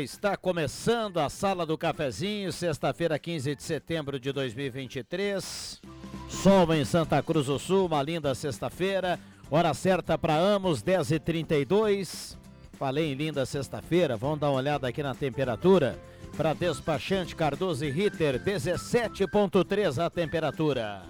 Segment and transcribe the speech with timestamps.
[0.00, 5.80] Está começando a Sala do Cafezinho, sexta-feira, 15 de setembro de 2023.
[6.28, 9.18] Sol em Santa Cruz do Sul, uma linda sexta-feira.
[9.50, 12.36] Hora certa para Amos, 10h32.
[12.74, 15.98] Falei em linda sexta-feira, vamos dar uma olhada aqui na temperatura.
[16.36, 21.02] Para despachante Cardoso e Ritter, 17,3 a temperatura.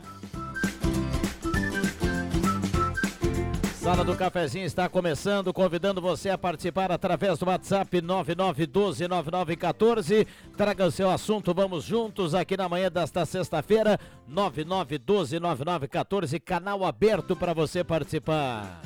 [3.89, 10.27] Sala do Cafezinho está começando, convidando você a participar através do WhatsApp 99129914.
[10.59, 13.99] Traga o seu assunto, vamos juntos aqui na manhã desta sexta-feira,
[14.31, 18.83] 99129914, canal aberto para você participar.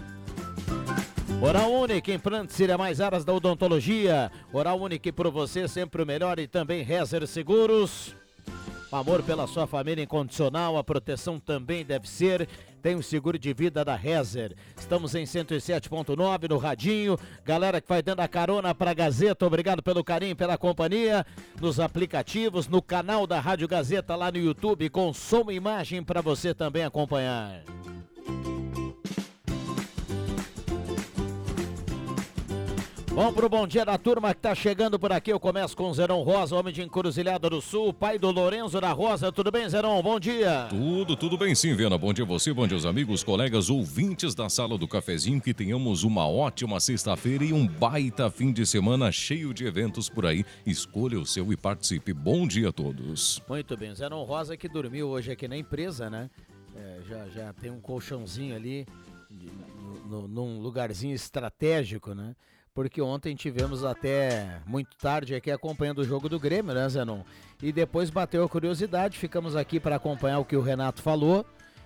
[1.42, 4.30] Oral Unique, implantes e mais áreas da odontologia.
[4.52, 8.14] Oral Unique por você, sempre o melhor e também Rezer Seguros.
[8.92, 12.46] O amor pela sua família incondicional, a proteção também deve ser.
[12.82, 14.56] Tem o seguro de vida da Rezer.
[14.76, 17.16] Estamos em 107.9 no Radinho.
[17.44, 21.24] Galera que vai dando a carona pra Gazeta, obrigado pelo carinho, pela companhia.
[21.60, 26.20] Nos aplicativos, no canal da Rádio Gazeta lá no YouTube, com som e imagem para
[26.20, 27.62] você também acompanhar.
[33.14, 35.30] Vamos pro bom dia da turma que tá chegando por aqui.
[35.30, 38.90] Eu começo com o Zerão Rosa, homem de Encruzilhada do Sul, pai do Lorenzo da
[38.90, 39.30] Rosa.
[39.30, 40.02] Tudo bem, Zerão?
[40.02, 40.66] Bom dia.
[40.70, 41.98] Tudo, tudo bem sim, Viana.
[41.98, 45.42] Bom dia a você, bom dia aos amigos, colegas, ouvintes da Sala do Cafezinho.
[45.42, 50.24] Que tenhamos uma ótima sexta-feira e um baita fim de semana cheio de eventos por
[50.24, 50.42] aí.
[50.64, 52.14] Escolha o seu e participe.
[52.14, 53.42] Bom dia a todos.
[53.46, 56.30] Muito bem, Zerão Rosa que dormiu hoje aqui na empresa, né?
[56.74, 58.86] É, já, já tem um colchãozinho ali,
[60.06, 62.34] no, num lugarzinho estratégico, né?
[62.74, 67.20] Porque ontem tivemos até muito tarde aqui acompanhando o jogo do Grêmio, né, Zenon?
[67.62, 71.44] E depois bateu a curiosidade, ficamos aqui para acompanhar o que o Renato falou.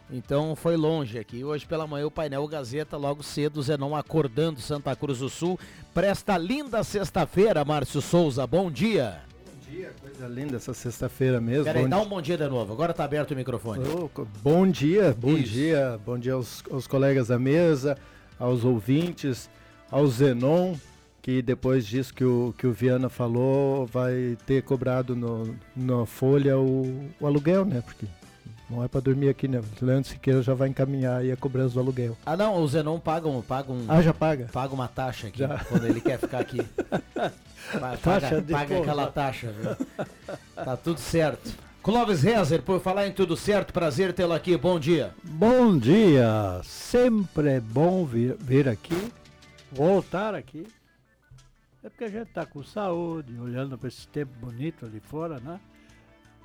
[0.09, 1.43] Então foi longe aqui.
[1.43, 5.59] Hoje pela manhã o painel Gazeta, logo cedo, Zenon acordando Santa Cruz do Sul.
[5.93, 8.47] Presta linda sexta-feira, Márcio Souza.
[8.47, 9.23] Bom dia.
[9.45, 11.65] Bom dia, coisa linda essa sexta-feira mesmo.
[11.65, 12.73] Peraí, dá um bom dia de novo.
[12.73, 13.83] Agora tá aberto o microfone.
[13.89, 14.09] Oh,
[14.41, 15.51] bom dia, bom Isso.
[15.51, 16.01] dia.
[16.07, 17.99] Bom dia aos, aos colegas da mesa,
[18.39, 19.51] aos ouvintes
[19.91, 20.75] ao Zenon,
[21.23, 26.59] que depois disso que o, que o Viana falou, vai ter cobrado no, na folha
[26.59, 27.83] o, o aluguel, né?
[27.85, 28.07] Porque
[28.69, 29.61] não é para dormir aqui, né?
[29.61, 32.17] O Leandro Siqueira já vai encaminhar aí a cobrança do aluguel.
[32.25, 33.41] Ah, não, o Zenon paga um.
[33.43, 34.49] Paga um ah, já paga?
[34.53, 35.59] Paga uma taxa aqui, já.
[35.65, 36.59] quando ele quer ficar aqui.
[37.81, 40.07] paga, taxa paga aquela taxa, viu?
[40.55, 41.51] Tá tudo certo.
[41.83, 45.13] Clóvis Rezer, por falar em tudo certo, prazer tê-lo aqui, bom dia.
[45.23, 49.13] Bom dia, sempre é bom vir, vir aqui
[49.72, 50.66] voltar aqui.
[51.82, 55.60] É porque a gente está com saúde, olhando para esse tempo bonito ali fora, né?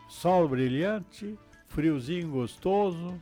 [0.07, 1.37] Sol brilhante,
[1.67, 3.19] friozinho gostoso.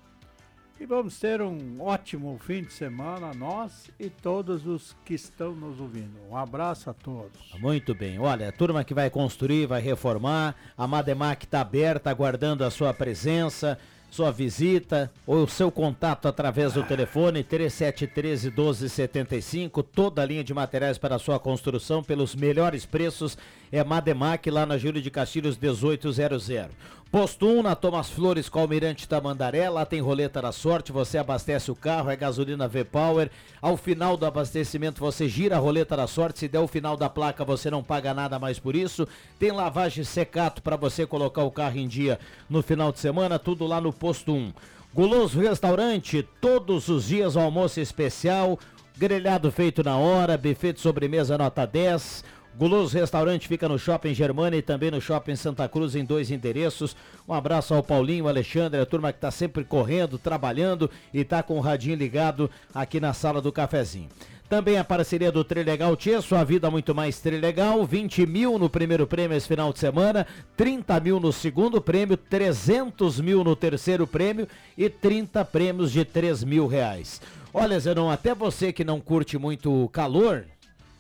[0.79, 5.79] E vamos ter um ótimo fim de semana, nós e todos os que estão nos
[5.79, 6.17] ouvindo.
[6.29, 7.53] Um abraço a todos.
[7.59, 8.17] Muito bem.
[8.17, 12.93] Olha, a turma que vai construir, vai reformar, a Mademac está aberta, aguardando a sua
[12.93, 13.77] presença
[14.09, 20.97] sua visita ou seu contato através do telefone 3713 1275, toda a linha de materiais
[20.97, 23.38] para sua construção pelos melhores preços
[23.71, 26.75] é Mademac lá na Júlio de Castilhos 1800.
[27.11, 31.71] Posto 1 na Thomas Flores com Almirante Tamandaré, lá tem roleta da sorte, você abastece
[31.71, 33.31] o carro, é gasolina V-Power.
[33.59, 37.09] Ao final do abastecimento você gira a roleta da sorte, se der o final da
[37.09, 39.07] placa você não paga nada mais por isso.
[39.39, 43.66] Tem lavagem secato para você colocar o carro em dia no final de semana, tudo
[43.66, 44.53] lá no Posto 1.
[44.93, 48.59] Guloso Restaurante, todos os dias almoço especial,
[48.95, 52.23] grelhado feito na hora, buffet de sobremesa nota 10
[52.57, 56.96] Guloso Restaurante fica no Shopping Germana e também no Shopping Santa Cruz em dois endereços.
[57.28, 61.57] Um abraço ao Paulinho, Alexandre, a turma que está sempre correndo, trabalhando e está com
[61.57, 64.09] o radinho ligado aqui na sala do cafezinho.
[64.49, 69.05] Também a parceria do Trilegal Tia, sua vida muito mais Trilegal, 20 mil no primeiro
[69.05, 70.25] prêmio esse final de semana,
[70.57, 76.43] 30 mil no segundo prêmio, 300 mil no terceiro prêmio e 30 prêmios de 3
[76.43, 77.22] mil reais.
[77.53, 80.45] Olha, Zenon, até você que não curte muito calor,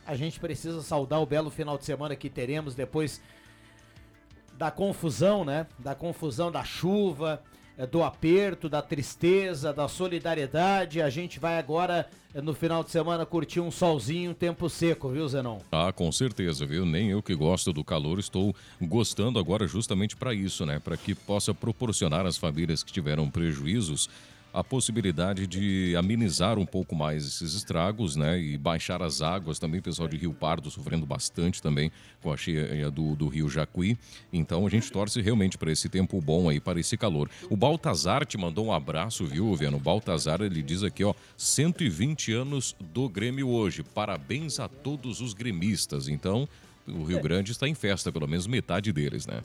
[0.09, 3.21] a gente precisa saudar o belo final de semana que teremos depois
[4.57, 5.67] da confusão, né?
[5.77, 7.43] Da confusão da chuva,
[7.77, 10.99] eh, do aperto, da tristeza, da solidariedade.
[10.99, 15.27] A gente vai agora, eh, no final de semana, curtir um solzinho, tempo seco, viu,
[15.27, 15.59] Zenon?
[15.71, 16.87] Ah, com certeza, viu?
[16.87, 20.79] Nem eu que gosto do calor estou gostando agora justamente para isso, né?
[20.79, 24.09] Para que possa proporcionar às famílias que tiveram prejuízos
[24.53, 28.39] a possibilidade de amenizar um pouco mais esses estragos, né?
[28.39, 31.91] E baixar as águas também, pessoal de Rio Pardo sofrendo bastante também
[32.21, 33.97] com a cheia do, do Rio Jacuí.
[34.33, 37.29] Então a gente torce realmente para esse tempo bom aí, para esse calor.
[37.49, 39.77] O Baltazar te mandou um abraço, viu, Viano?
[39.77, 43.83] O Baltazar, ele diz aqui, ó, 120 anos do Grêmio hoje.
[43.83, 46.07] Parabéns a todos os gremistas.
[46.07, 46.47] Então,
[46.87, 49.41] o Rio Grande está em festa, pelo menos metade deles, né?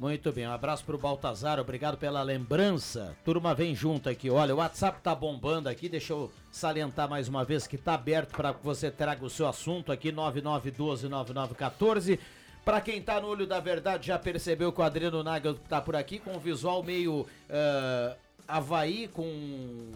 [0.00, 3.14] Muito bem, um abraço pro Baltazar, obrigado pela lembrança.
[3.22, 4.30] Turma, vem junto aqui.
[4.30, 8.34] Olha, o WhatsApp tá bombando aqui, deixa eu salientar mais uma vez que tá aberto
[8.34, 12.18] para que você traga o seu assunto aqui, 99129914.
[12.64, 15.94] Para quem tá no olho da verdade, já percebeu que o Adriano Nagel tá por
[15.94, 17.26] aqui com um visual meio.
[17.50, 18.16] Uh,
[18.50, 19.92] Havaí com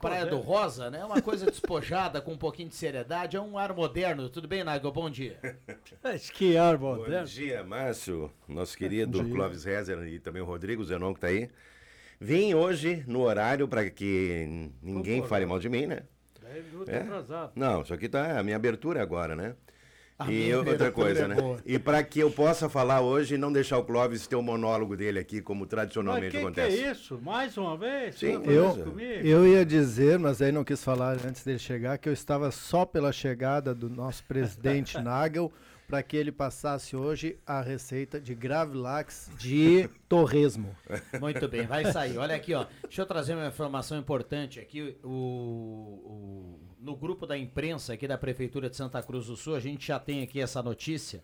[0.00, 1.04] Praia do Rosa, né?
[1.04, 3.36] Uma coisa despojada, com um pouquinho de seriedade.
[3.36, 4.28] É um ar moderno.
[4.28, 4.90] Tudo bem, Nagel?
[4.90, 5.38] Bom dia.
[6.32, 7.18] que ar moderno.
[7.18, 11.50] Bom dia, Márcio, nosso querido Clóvis Rezer e também o Rodrigo Zenon que tá aí.
[12.20, 16.02] Vim hoje no horário para que ninguém fale mal de mim, né?
[16.86, 17.04] É?
[17.54, 19.54] Não, isso aqui tá a minha abertura agora, né?
[20.26, 21.36] E outra coisa, é né?
[21.64, 24.96] E para que eu possa falar hoje e não deixar o Clóvis ter o monólogo
[24.96, 26.76] dele aqui, como tradicionalmente mas que acontece.
[26.76, 27.20] Que é isso?
[27.22, 28.16] Mais uma vez?
[28.16, 32.12] Sim, eu, eu ia dizer, mas aí não quis falar antes dele chegar, que eu
[32.12, 35.52] estava só pela chegada do nosso presidente Nagel
[35.88, 40.76] para que ele passasse hoje a receita de Gravlax de torresmo.
[41.18, 42.18] Muito bem, vai sair.
[42.18, 42.66] Olha aqui, ó.
[42.82, 44.98] Deixa eu trazer uma informação importante aqui.
[45.02, 49.60] O, o, no grupo da imprensa aqui da Prefeitura de Santa Cruz do Sul, a
[49.60, 51.22] gente já tem aqui essa notícia.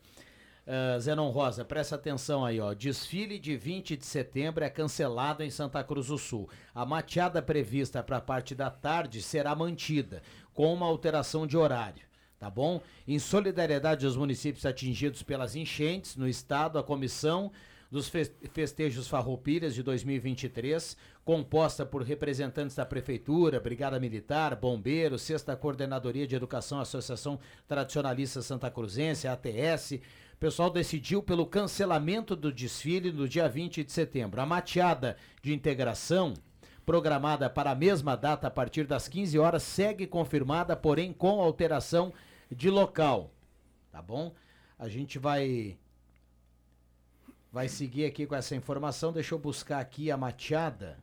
[0.67, 2.73] Uh, Zenon Rosa, presta atenção aí, ó.
[2.73, 6.49] Desfile de 20 de setembro é cancelado em Santa Cruz do Sul.
[6.75, 10.23] A mateada prevista para a parte da tarde será mantida,
[10.53, 12.05] com uma alteração de horário
[12.45, 12.83] tá bom?
[13.09, 17.51] Em solidariedade aos municípios atingidos pelas enchentes no estado, a comissão
[17.91, 18.13] dos
[18.53, 26.37] festejos Farroupilhas de 2023, composta por representantes da Prefeitura, Brigada Militar, Bombeiros, Sexta Coordenadoria de
[26.37, 33.49] Educação, Associação Tradicionalista Santa Cruzense, ATS, o pessoal decidiu pelo cancelamento do desfile no dia
[33.49, 34.41] 20 de setembro.
[34.41, 36.35] A mateada de integração,
[36.85, 42.13] programada para a mesma data a partir das 15 horas, segue confirmada, porém com alteração
[42.51, 43.33] de local,
[43.91, 44.35] tá bom?
[44.79, 45.79] A gente vai
[47.51, 49.13] vai seguir aqui com essa informação.
[49.13, 50.99] Deixa eu buscar aqui a mateada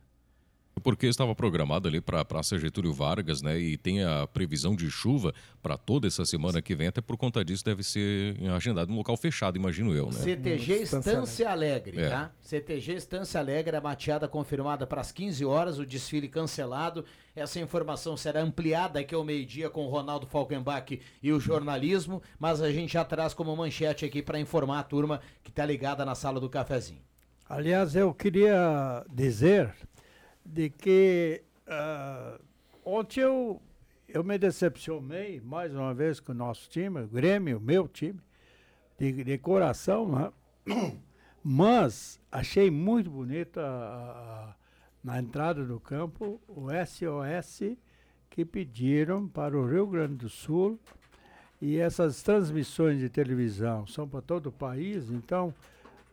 [0.80, 3.58] porque estava programado ali para a Praça Getúlio Vargas, né?
[3.58, 7.44] E tem a previsão de chuva para toda essa semana que vem, até por conta
[7.44, 10.18] disso deve ser agendado em um local fechado, imagino eu, né?
[10.20, 12.08] CTG Estância Alegre, é.
[12.08, 12.32] tá?
[12.40, 17.04] CTG Estância Alegre, a mateada confirmada para as 15 horas, o desfile cancelado.
[17.34, 22.60] Essa informação será ampliada aqui ao meio-dia com o Ronaldo Falkenbach e o jornalismo, mas
[22.60, 26.14] a gente já traz como manchete aqui para informar a turma que está ligada na
[26.14, 27.00] sala do cafezinho.
[27.48, 29.74] Aliás, eu queria dizer
[30.44, 32.42] de que uh,
[32.84, 33.60] ontem eu,
[34.08, 38.20] eu me decepcionei mais uma vez com o nosso time, o Grêmio, meu time,
[38.98, 40.32] de, de coração, né?
[41.42, 44.54] mas achei muito bonito a, a,
[45.02, 47.76] na entrada do campo o SOS
[48.30, 50.78] que pediram para o Rio Grande do Sul
[51.60, 55.54] e essas transmissões de televisão são para todo o país, então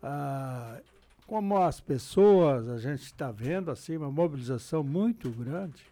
[0.04, 0.82] uh,
[1.30, 5.86] como as pessoas, a gente está vendo assim uma mobilização muito grande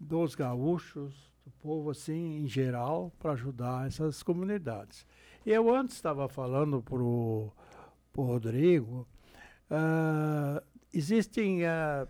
[0.00, 1.12] dos gaúchos,
[1.44, 5.04] do povo assim em geral, para ajudar essas comunidades.
[5.44, 7.52] Eu antes estava falando para o
[8.16, 9.06] Rodrigo,
[9.70, 10.64] uh,
[10.94, 12.08] existem uh,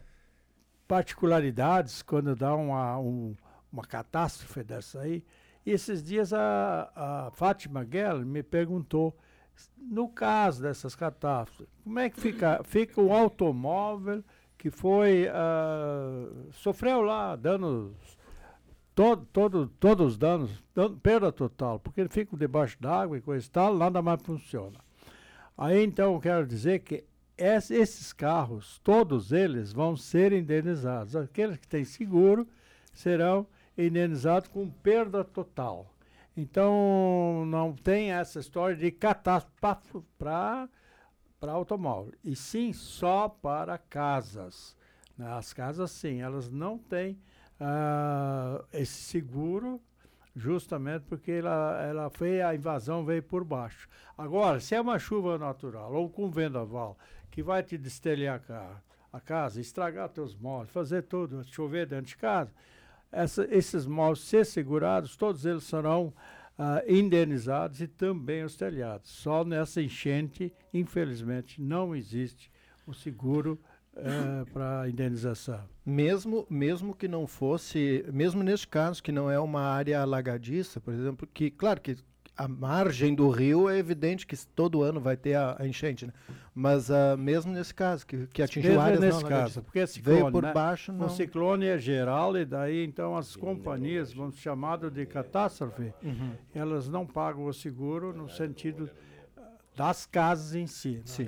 [0.86, 3.34] particularidades quando dá uma, um,
[3.72, 5.24] uma catástrofe dessa aí.
[5.66, 9.18] E esses dias a, a Fátima Guerra me perguntou
[9.76, 12.62] no caso dessas catástrofes, como é que fica?
[12.64, 14.24] Fica o automóvel
[14.56, 17.94] que foi uh, sofreu lá danos
[18.94, 20.50] todo, todo, todos os danos,
[21.02, 24.80] perda total, porque ele fica debaixo d'água e coisa e tal, nada mais funciona.
[25.56, 27.04] Aí então eu quero dizer que
[27.38, 31.14] esses carros, todos eles vão ser indenizados.
[31.14, 32.48] Aqueles que têm seguro
[32.92, 33.46] serão
[33.76, 35.94] indenizados com perda total.
[36.40, 40.68] Então não tem essa história de catástrofe para
[41.42, 44.76] automóvel, e sim só para casas.
[45.18, 47.18] As casas sim, elas não têm
[47.60, 49.82] uh, esse seguro
[50.36, 53.88] justamente porque ela, ela foi, a invasão veio por baixo.
[54.16, 56.96] Agora, se é uma chuva natural ou com vendaval
[57.32, 58.80] que vai te destelhar a,
[59.12, 62.54] a casa, estragar teus móveis, fazer tudo, chover dentro de casa,
[63.10, 66.12] essa, esses móveis ser segurados, todos eles serão
[66.58, 69.10] uh, indenizados e também os telhados.
[69.10, 72.50] Só nessa enchente, infelizmente, não existe
[72.86, 73.58] o seguro
[73.96, 75.60] é, para indenização.
[75.84, 80.92] Mesmo, mesmo que não fosse, mesmo neste caso que não é uma área alagadiça, por
[80.94, 81.96] exemplo, que claro que
[82.38, 86.12] a margem do rio é evidente que todo ano vai ter a, a enchente, né?
[86.54, 90.20] mas uh, mesmo nesse caso que, que atingiu mesmo áreas nesse não caso, porque ciclone,
[90.20, 90.52] veio por né?
[90.52, 91.06] baixo, não.
[91.06, 96.32] O ciclone é geral e daí então as companhias, vamos chamado de catástrofe, uhum.
[96.54, 98.88] elas não pagam o seguro no sentido
[99.74, 100.98] das casas em si.
[100.98, 101.02] Né?
[101.06, 101.26] Sim.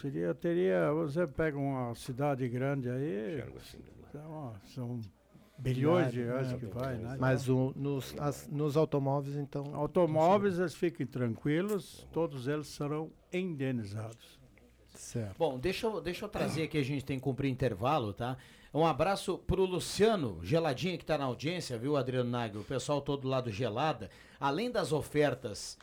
[0.00, 3.44] Seria, teria, você pega uma cidade grande aí,
[4.08, 5.00] então, são
[5.60, 7.16] bilhões de reais que vai, né?
[7.18, 9.74] Mas o, nos, as, nos automóveis, então...
[9.74, 14.40] Automóveis, eles fiquem tranquilos, todos eles serão indenizados.
[14.94, 15.36] Certo.
[15.38, 18.36] Bom, deixa eu, deixa eu trazer aqui, a gente tem que cumprir intervalo, tá?
[18.72, 22.60] Um abraço pro Luciano Geladinho, que está na audiência, viu, Adriano Nagel?
[22.60, 24.10] O pessoal todo lá do Gelada.
[24.38, 25.76] Além das ofertas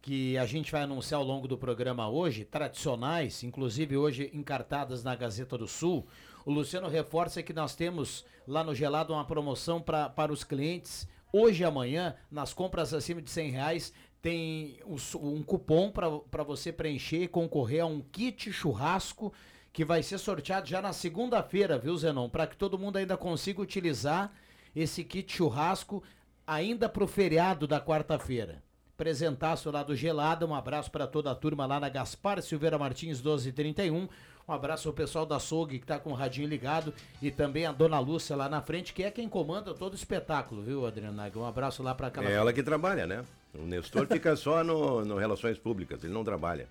[0.00, 5.14] que a gente vai anunciar ao longo do programa hoje, tradicionais, inclusive hoje encartadas na
[5.14, 6.06] Gazeta do Sul.
[6.44, 11.06] O Luciano reforça que nós temos lá no Gelado uma promoção pra, para os clientes.
[11.32, 16.72] Hoje e amanhã, nas compras acima de 100 reais, tem um, um cupom para você
[16.72, 19.32] preencher e concorrer a um kit churrasco
[19.72, 22.28] que vai ser sorteado já na segunda-feira, viu, Zenon?
[22.28, 24.32] Para que todo mundo ainda consiga utilizar
[24.76, 26.02] esse kit churrasco
[26.46, 28.62] ainda para o feriado da quarta-feira.
[28.96, 33.20] Presentaço lá do Gelada, um abraço para toda a turma lá na Gaspar Silveira Martins
[33.20, 34.08] 1231.
[34.48, 37.72] Um abraço ao pessoal da SOG que está com o radinho ligado e também a
[37.72, 41.38] dona Lúcia lá na frente, que é quem comanda todo o espetáculo, viu, Adriana Nag?
[41.38, 42.28] Um abraço lá para aquela.
[42.28, 43.24] É ela que trabalha, né?
[43.54, 46.66] O Nestor fica só no, no Relações Públicas, ele não trabalha.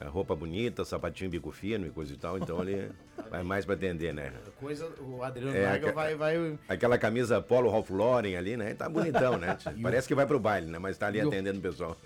[0.00, 2.90] É, roupa bonita, sapatinho bico fino e coisa e tal, então ele
[3.30, 4.32] vai mais para atender, né?
[4.58, 6.58] Coisa, o Adriano é, vai, vai...
[6.68, 8.74] Aquela camisa polo Ralph Lauren ali, né?
[8.74, 9.56] Tá bonitão, né?
[9.82, 10.78] Parece que vai pro baile, né?
[10.78, 11.96] Mas tá ali e atendendo o pessoal.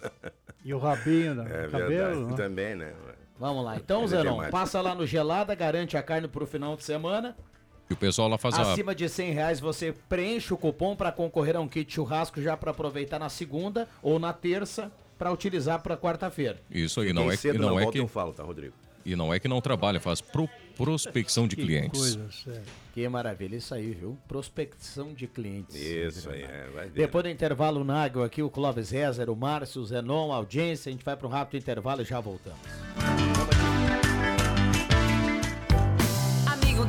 [0.62, 1.45] E o rabinho, né?
[1.45, 2.37] É cabelo, verdade, né?
[2.37, 2.92] também, né?
[3.38, 3.76] Vamos lá.
[3.88, 7.37] Então, é Zenon, passa lá no Gelada, garante a carne pro final de semana.
[7.88, 8.95] E o pessoal lá faz Acima a...
[8.95, 12.71] de 100 reais você preenche o cupom para concorrer a um kit churrasco já para
[12.71, 16.61] aproveitar na segunda ou na terça para utilizar para quarta-feira.
[16.71, 18.75] Isso aí, não é, que, não é que eu falo, tá, Rodrigo?
[19.04, 21.99] E não é que não trabalha, faz pro, prospecção de que clientes.
[21.99, 24.18] Coisa, que maravilha, isso aí, viu?
[24.28, 25.75] Prospecção de clientes.
[25.75, 26.92] Isso aí, é, vai ver.
[26.92, 30.92] Depois do intervalo, o aqui, o Clóvis Rezer, o Márcio, o Zenon, a audiência, a
[30.92, 32.61] gente vai para um rápido intervalo e já voltamos.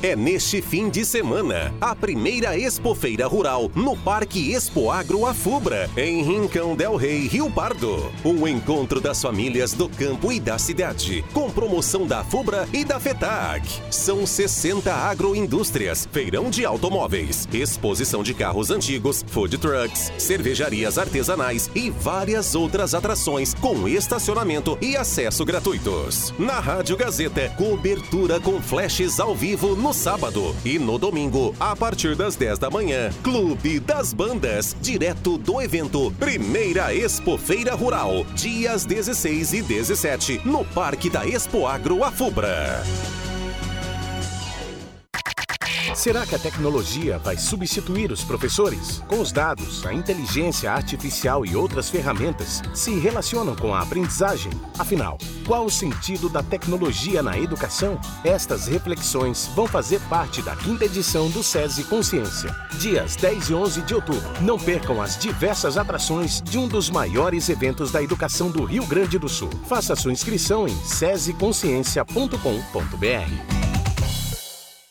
[0.00, 6.22] É neste fim de semana a primeira Expofeira Rural no Parque Expo Agro Afubra, em
[6.22, 8.12] Rincão del Rei, Rio Pardo.
[8.24, 13.00] Um encontro das famílias do campo e da cidade, com promoção da Fubra e da
[13.00, 13.68] FETAG.
[13.90, 21.90] São 60 agroindústrias, feirão de automóveis, exposição de carros antigos, food trucks, cervejarias artesanais e
[21.90, 26.32] várias outras atrações com estacionamento e acesso gratuitos.
[26.38, 31.74] Na Rádio Gazeta, cobertura com flashes ao vivo no no sábado e no domingo, a
[31.74, 33.10] partir das 10 da manhã.
[33.22, 40.62] Clube das Bandas, direto do evento Primeira Expo Feira Rural, dias 16 e 17, no
[40.62, 42.84] Parque da Expo Agro Afubra.
[45.98, 49.02] Será que a tecnologia vai substituir os professores?
[49.08, 54.52] Com os dados, a inteligência artificial e outras ferramentas se relacionam com a aprendizagem.
[54.78, 58.00] Afinal, qual o sentido da tecnologia na educação?
[58.22, 63.82] Estas reflexões vão fazer parte da quinta edição do SESI Consciência, dias 10 e 11
[63.82, 64.22] de outubro.
[64.40, 69.18] Não percam as diversas atrações de um dos maiores eventos da educação do Rio Grande
[69.18, 69.50] do Sul.
[69.66, 73.77] Faça sua inscrição em sesiconsciência.com.br.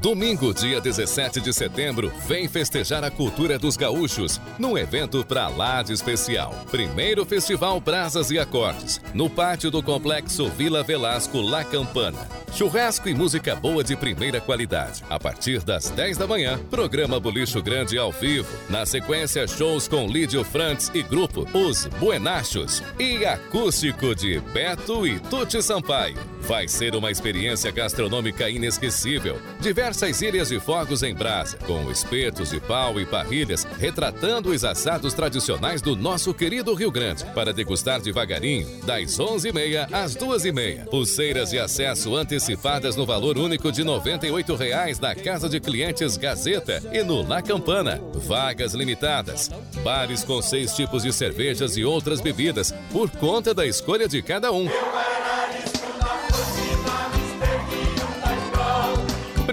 [0.00, 5.82] Domingo, dia 17 de setembro, vem festejar a cultura dos gaúchos num evento pra lá
[5.82, 6.52] de especial.
[6.70, 12.28] Primeiro Festival Brasas e Acordes, no pátio do Complexo Vila Velasco La Campana.
[12.52, 15.02] Churrasco e música boa de primeira qualidade.
[15.08, 18.48] A partir das 10 da manhã, programa Bolicho Grande ao vivo.
[18.68, 22.82] Na sequência, shows com Lídio Frantz e grupo Os Buenachos.
[22.98, 26.18] E acústico de Beto e Tuti Sampaio.
[26.42, 29.40] Vai ser uma experiência gastronômica inesquecível.
[29.60, 35.14] Diversas ilhas de fogos em brasa, com espetos de pau e parrilhas, retratando os assados
[35.14, 37.24] tradicionais do nosso querido Rio Grande.
[37.34, 40.86] Para degustar devagarinho, das 11h30 às 2h30.
[40.86, 46.82] Pulseiras de acesso antecipadas no valor único de 98 reais na Casa de Clientes Gazeta
[46.92, 48.00] e no La Campana.
[48.14, 49.50] Vagas limitadas.
[49.82, 54.50] Bares com seis tipos de cervejas e outras bebidas, por conta da escolha de cada
[54.50, 54.68] um.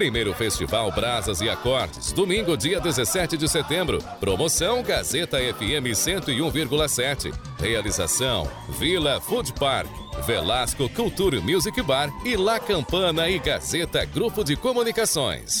[0.00, 3.98] Primeiro Festival Brasas e Acordes, domingo, dia 17 de setembro.
[4.18, 7.30] Promoção Gazeta FM 101,7.
[7.58, 9.90] Realização Vila Food Park,
[10.24, 15.60] Velasco Cultura Music Bar e La Campana e Gazeta Grupo de Comunicações.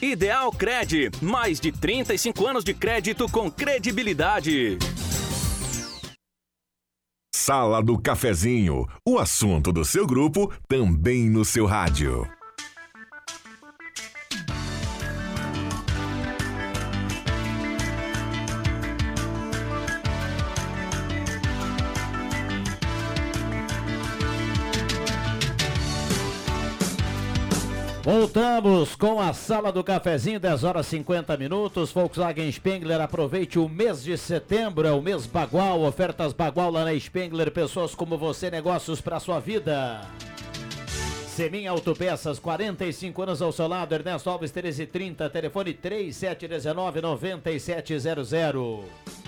[0.00, 4.78] Ideal Cred, mais de 35 anos de crédito com credibilidade.
[7.34, 12.26] Sala do Cafezinho, o assunto do seu grupo também no seu rádio.
[28.04, 31.90] Voltamos com a sala do cafezinho, 10 horas 50 minutos.
[31.90, 37.00] Volkswagen Spengler, aproveite o mês de setembro, é o mês Bagual, ofertas Bagual lá na
[37.00, 40.02] Spengler, pessoas como você, negócios para sua vida.
[41.28, 49.23] Semin Autopeças, 45 anos ao seu lado, Ernesto Alves 1330, telefone 3719 9700.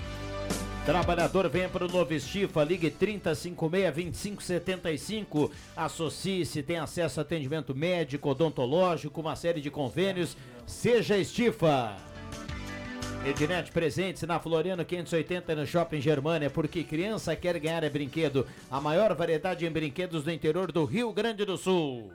[0.87, 5.51] Trabalhador vem para o Novo Estifa, ligue 3056-2575.
[5.75, 10.37] Associe-se, tem acesso a atendimento médico, odontológico, uma série de convênios.
[10.65, 11.97] Seja Estifa.
[13.25, 18.47] Ednet presentes na Floriano 580 no Shopping Germania, porque criança quer ganhar é brinquedo.
[18.71, 22.13] A maior variedade em brinquedos do interior do Rio Grande do Sul.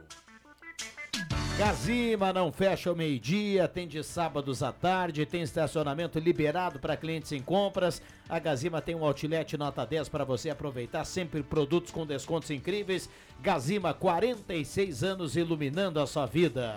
[1.58, 7.30] Gazima não fecha ao meio-dia, tem de sábados à tarde, tem estacionamento liberado para clientes
[7.30, 8.00] em compras.
[8.26, 13.08] A Gazima tem um outlet nota 10 para você aproveitar, sempre produtos com descontos incríveis.
[13.40, 16.76] Gazima, 46 anos iluminando a sua vida.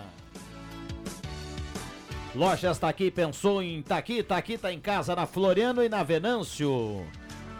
[2.34, 5.88] Lojas tá aqui, pensou em tá aqui, tá aqui, tá em casa na Floriano e
[5.88, 7.02] na Venâncio.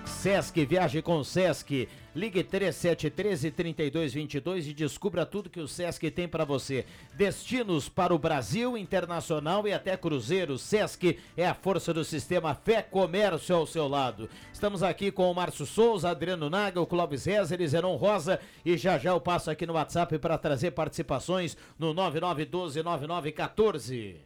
[0.06, 1.88] Sesc, viaje com Sesc.
[2.14, 6.86] Ligue 3713 3222 e descubra tudo que o Sesc tem para você.
[7.14, 10.58] Destinos para o Brasil, internacional e até cruzeiro.
[10.58, 14.30] Sesc é a força do sistema Fé Comércio ao seu lado.
[14.52, 18.98] Estamos aqui com o Márcio Souza, Adriano Naga, o Clóvis Rezer Zenon Rosa e já
[18.98, 24.16] já eu passo aqui no WhatsApp para trazer participações no 99129914.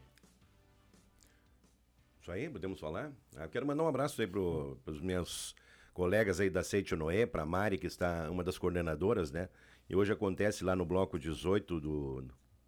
[2.21, 3.11] Isso aí, podemos falar?
[3.35, 5.55] Eu quero mandar um abraço aí para os meus
[6.01, 9.51] colegas aí da Seite Noé, para Mari, que está uma das coordenadoras, né?
[9.87, 12.25] E hoje acontece lá no bloco 18 do,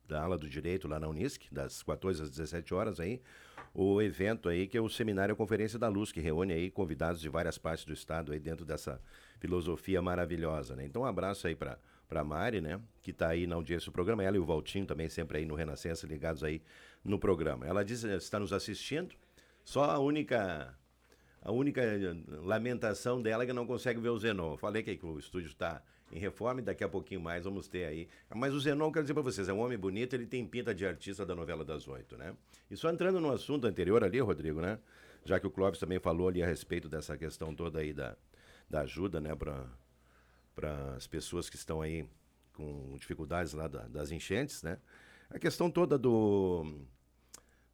[0.07, 3.23] da ala do direito, lá na Unisc, das 14 às 17 horas aí,
[3.73, 7.31] o evento aí que é o Seminário Conferência da Luz, que reúne aí convidados de
[7.31, 9.01] várias partes do estado aí dentro dessa
[9.41, 10.85] filosofia maravilhosa, né?
[10.85, 14.23] Então um abraço aí para para Mari, né, que está aí na audiência do programa,
[14.23, 16.61] ela e o Valtinho também sempre aí no Renascença ligados aí
[17.03, 17.67] no programa.
[17.67, 19.15] Ela diz está nos assistindo.
[19.65, 20.77] Só a única
[21.43, 21.83] a única
[22.43, 24.57] lamentação dela é que não consegue ver o Zenon.
[24.57, 28.09] Falei que o estúdio está em reforma e daqui a pouquinho mais vamos ter aí.
[28.33, 30.87] Mas o Zenon, quero dizer para vocês, é um homem bonito, ele tem pinta de
[30.87, 32.35] artista da novela das oito, né?
[32.71, 34.79] E só entrando no assunto anterior ali, Rodrigo, né?
[35.25, 38.17] Já que o Clóvis também falou ali a respeito dessa questão toda aí da,
[38.69, 42.07] da ajuda, né, para as pessoas que estão aí
[42.53, 44.79] com dificuldades lá da, das enchentes, né?
[45.31, 46.85] A questão toda do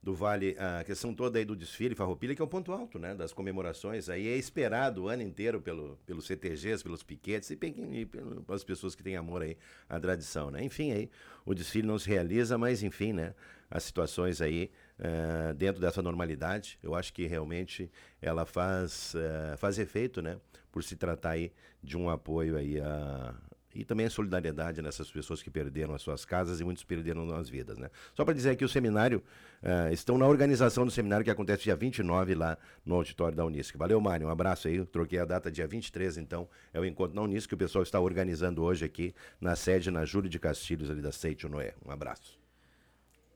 [0.03, 3.15] do Vale, a questão toda aí do desfile Farroupilha, que é o ponto alto, né,
[3.15, 7.59] das comemorações, aí é esperado o ano inteiro pelo, pelos CTGs, pelos piquetes e,
[7.93, 9.57] e pelas pessoas que têm amor aí
[9.89, 10.63] à tradição, né.
[10.63, 11.11] Enfim, aí
[11.45, 13.35] o desfile não se realiza, mas enfim, né,
[13.71, 17.91] as situações aí uh, dentro dessa normalidade, eu acho que realmente
[18.23, 20.39] ela faz, uh, faz efeito, né,
[20.71, 23.35] por se tratar aí de um apoio aí a,
[23.79, 27.49] e também a solidariedade nessas pessoas que perderam as suas casas e muitos perderam as
[27.49, 27.79] vidas.
[27.79, 27.89] Né?
[28.13, 29.23] Só para dizer que o seminário,
[29.63, 33.77] uh, estão na organização do seminário que acontece dia 29 lá no auditório da Unisc.
[33.77, 37.23] Valeu, Mário, um abraço aí, troquei a data dia 23, então é o encontro na
[37.23, 41.01] Unisc que o pessoal está organizando hoje aqui na sede, na Júlio de Castilhos, ali
[41.01, 41.75] da Seite Noé.
[41.87, 42.37] Um abraço.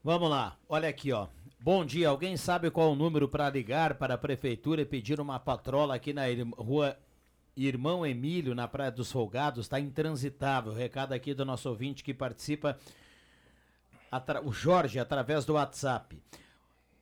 [0.03, 1.29] Vamos lá, olha aqui, ó.
[1.61, 5.39] Bom dia, alguém sabe qual o número para ligar para a prefeitura e pedir uma
[5.39, 6.23] patrola aqui na
[6.57, 6.99] rua
[7.57, 10.73] Irmão Emílio, na Praia dos Folgados, está intransitável.
[10.73, 12.79] Recado aqui do nosso ouvinte que participa,
[14.45, 16.19] o Jorge, através do WhatsApp.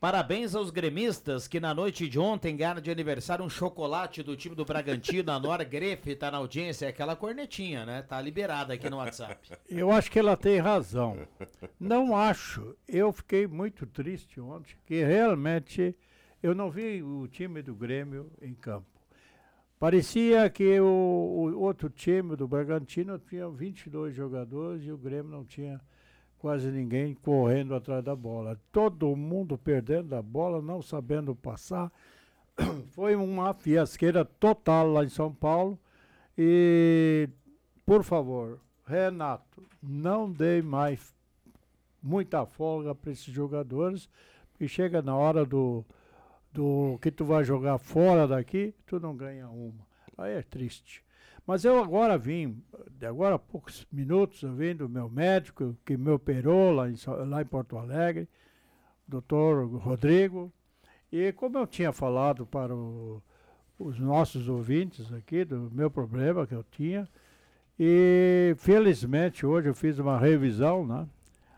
[0.00, 4.54] Parabéns aos gremistas que na noite de ontem ganharam de aniversário um chocolate do time
[4.54, 5.30] do Bragantino.
[5.30, 8.00] A Nora Grefe está na audiência, é aquela cornetinha, né?
[8.00, 9.50] Tá liberada aqui no WhatsApp.
[9.68, 11.18] Eu acho que ela tem razão.
[11.78, 12.74] Não acho.
[12.88, 15.94] Eu fiquei muito triste ontem, que realmente
[16.42, 18.89] eu não vi o time do Grêmio em campo.
[19.80, 25.42] Parecia que o, o, outro time do Bragantino tinha 22 jogadores e o Grêmio não
[25.42, 25.80] tinha
[26.38, 28.60] quase ninguém correndo atrás da bola.
[28.70, 31.90] Todo mundo perdendo a bola, não sabendo passar.
[32.92, 35.78] Foi uma fiasqueira total lá em São Paulo.
[36.36, 37.26] E,
[37.86, 41.14] por favor, Renato, não dê mais
[42.02, 44.10] muita folga para esses jogadores,
[44.52, 45.82] porque chega na hora do,
[46.52, 49.86] do que tu vai jogar fora daqui, tu não ganha uma.
[50.18, 51.04] Aí é triste.
[51.46, 52.62] Mas eu agora vim,
[52.98, 56.94] de agora a poucos minutos, eu vim do meu médico que me operou lá em,
[57.26, 58.28] lá em Porto Alegre,
[59.06, 60.52] doutor Rodrigo.
[61.10, 63.22] E como eu tinha falado para o,
[63.78, 67.08] os nossos ouvintes aqui do meu problema que eu tinha,
[67.78, 71.08] e felizmente hoje eu fiz uma revisão, né?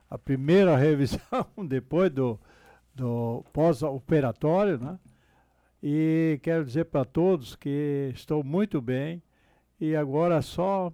[0.08, 1.20] A primeira revisão
[1.66, 2.38] depois do,
[2.94, 4.98] do pós-operatório, né?
[5.82, 9.22] E quero dizer para todos que estou muito bem
[9.80, 10.92] e agora é só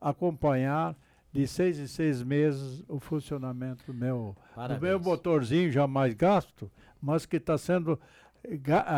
[0.00, 0.96] acompanhar
[1.32, 4.36] de seis em seis meses o funcionamento do meu,
[4.68, 7.98] do meu motorzinho já mais gasto, mas que está sendo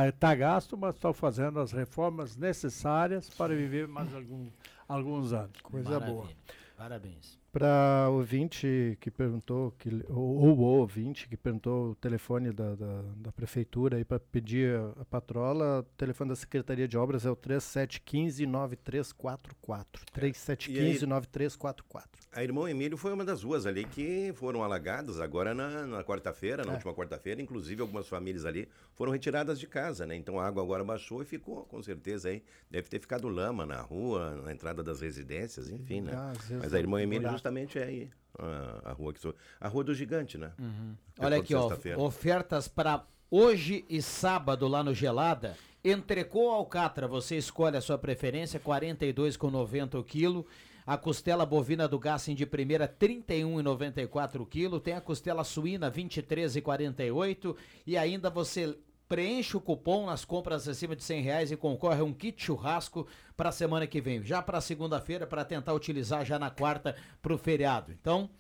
[0.09, 4.48] está gasto, mas estou fazendo as reformas necessárias para viver mais algum,
[4.87, 5.61] alguns anos.
[5.62, 6.14] Coisa Maravilha.
[6.14, 6.28] boa.
[6.76, 7.41] Parabéns.
[7.52, 13.02] Para o ouvinte que perguntou, que, ou, o ouvinte que perguntou o telefone da, da,
[13.14, 17.30] da prefeitura aí para pedir a, a, patrola, o telefone da Secretaria de Obras é
[17.30, 19.86] o 3715-9344.
[20.16, 22.22] 3715-9344.
[22.34, 26.64] A Irmão Emílio foi uma das ruas ali que foram alagadas agora na, na quarta-feira,
[26.64, 26.74] na é.
[26.76, 27.42] última quarta-feira.
[27.42, 30.16] Inclusive, algumas famílias ali foram retiradas de casa, né?
[30.16, 32.42] Então a água agora baixou e ficou, com certeza, aí.
[32.70, 36.12] Deve ter ficado lama na rua, na entrada das residências, enfim, né?
[36.14, 38.11] Ah, Mas a Irmão Emílio justamente é aí.
[38.38, 39.35] A, a rua que sou.
[39.61, 40.52] A rua do gigante, né?
[40.59, 40.94] Uhum.
[41.18, 41.70] Olha aqui, ó.
[41.98, 45.57] Ofertas para hoje e sábado lá no Gelada.
[45.85, 50.46] Entrecô Alcatra, você escolhe a sua preferência, 42,90 o quilo.
[50.87, 54.81] A costela bovina do Gassen de primeira, R$ 31,94 o quilo.
[54.81, 57.57] Tem a costela suína, R$ 23,48.
[57.87, 58.76] E ainda você
[59.12, 63.07] preenche o cupom nas compras acima de 100 reais e concorre a um kit churrasco
[63.37, 64.25] para a semana que vem.
[64.25, 67.92] Já para segunda-feira, para tentar utilizar já na quarta para o feriado.
[67.92, 68.31] Então,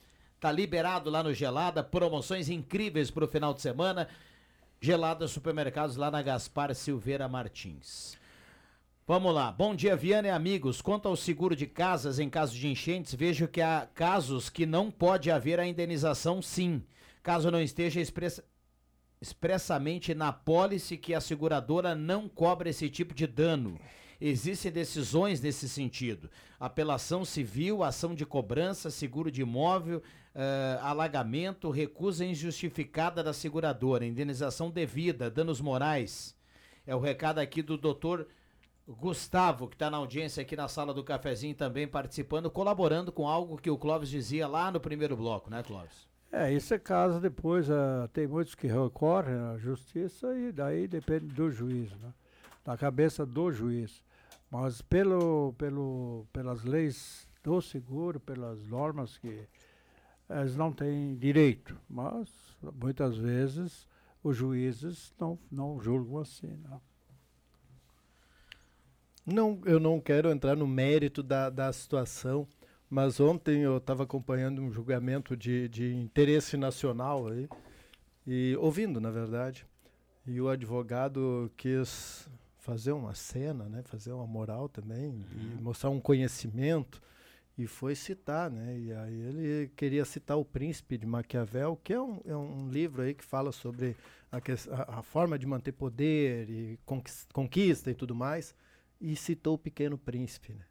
[0.40, 4.08] tá liberado lá no Gelada, promoções incríveis para o final de semana.
[4.80, 8.16] Gelada Supermercados lá na Gaspar Silveira Martins.
[9.06, 9.52] Vamos lá.
[9.52, 10.80] Bom dia, Viana e amigos.
[10.80, 14.90] Quanto ao seguro de casas em caso de enchentes, vejo que há casos que não
[14.90, 16.82] pode haver a indenização, sim.
[17.22, 18.42] Caso não esteja expressa
[19.22, 23.78] expressamente na pólice que a seguradora não cobra esse tipo de dano.
[24.20, 26.28] Existem decisões nesse sentido.
[26.58, 34.72] Apelação civil, ação de cobrança, seguro de imóvel, uh, alagamento, recusa injustificada da seguradora, indenização
[34.72, 36.36] devida, danos morais.
[36.84, 38.26] É o recado aqui do doutor
[38.88, 43.56] Gustavo, que está na audiência aqui na sala do cafezinho também participando, colaborando com algo
[43.56, 46.11] que o Clóvis dizia lá no primeiro bloco, né, Clóvis?
[46.34, 51.26] É, isso é caso depois, uh, tem muitos que recorrem à justiça e daí depende
[51.26, 52.10] do juiz, né?
[52.64, 54.02] da cabeça do juiz.
[54.50, 59.46] Mas pelo, pelo, pelas leis do seguro, pelas normas que
[60.30, 62.30] eles não têm direito, mas
[62.80, 63.86] muitas vezes
[64.24, 66.56] os juízes não, não julgam assim.
[66.68, 66.80] Não.
[69.24, 72.46] Não, eu não quero entrar no mérito da, da situação,
[72.92, 77.48] mas ontem eu estava acompanhando um julgamento de, de interesse nacional aí,
[78.26, 79.66] e ouvindo, na verdade,
[80.26, 82.28] e o advogado quis
[82.58, 85.56] fazer uma cena, né, fazer uma moral também, uhum.
[85.58, 87.00] e mostrar um conhecimento,
[87.56, 92.00] e foi citar, né, e aí ele queria citar o Príncipe de Maquiavel, que é
[92.00, 93.96] um, é um livro aí que fala sobre
[94.30, 96.78] a, a, a forma de manter poder e
[97.32, 98.54] conquista e tudo mais,
[99.00, 100.66] e citou o Pequeno Príncipe, né?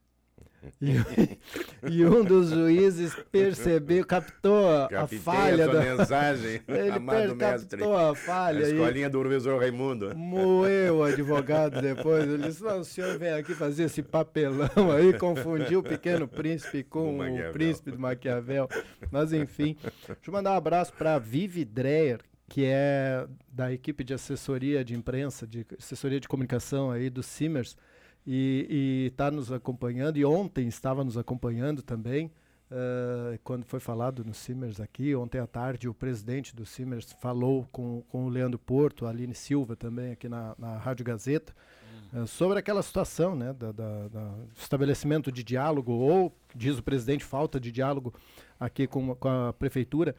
[0.81, 7.83] E, e, um dos juízes percebeu, captou a falha da mensagem, ele amado mestre.
[7.83, 8.65] a falha.
[8.65, 10.15] A escolinha do professor Raimundo.
[10.15, 12.27] Moeu o advogado depois.
[12.27, 17.17] Ele disse: o senhor vem aqui fazer esse papelão aí, confundiu o pequeno príncipe com
[17.17, 18.69] o, o príncipe do Maquiavel.
[19.11, 24.13] Mas enfim, deixa eu mandar um abraço para Vivi Dreyer, que é da equipe de
[24.13, 27.75] assessoria de imprensa, de assessoria de comunicação aí do Simmers
[28.25, 32.31] e está nos acompanhando, e ontem estava nos acompanhando também,
[32.69, 37.67] uh, quando foi falado no Simers aqui, ontem à tarde o presidente do Simers falou
[37.71, 41.53] com, com o Leandro Porto, a Aline Silva também aqui na, na Rádio Gazeta,
[42.13, 47.23] uh, sobre aquela situação, né, da, da, da, estabelecimento de diálogo, ou, diz o presidente,
[47.23, 48.13] falta de diálogo
[48.59, 50.15] aqui com, com a prefeitura,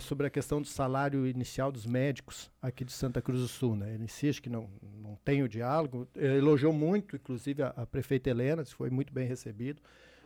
[0.00, 3.76] sobre a questão do salário inicial dos médicos aqui de Santa Cruz do Sul.
[3.76, 3.94] Né?
[3.94, 4.68] Ele insiste que não,
[5.00, 9.80] não tem o diálogo, elogiou muito, inclusive, a, a prefeita Helena, foi muito bem recebido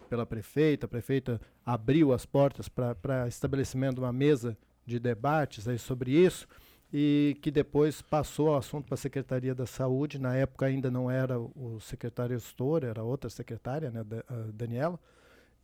[0.09, 0.87] pela prefeita.
[0.87, 6.47] A prefeita abriu as portas para estabelecimento de uma mesa de debates aí sobre isso
[6.93, 10.19] e que depois passou o assunto para a Secretaria da Saúde.
[10.19, 14.05] Na época ainda não era o secretário gestor, era outra secretária, né,
[14.53, 14.99] Daniela.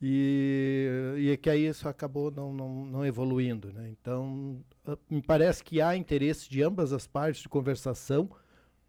[0.00, 3.72] E, e é que aí isso acabou não, não, não evoluindo.
[3.72, 3.90] Né?
[3.90, 8.30] Então, ah, me parece que há interesse de ambas as partes de conversação,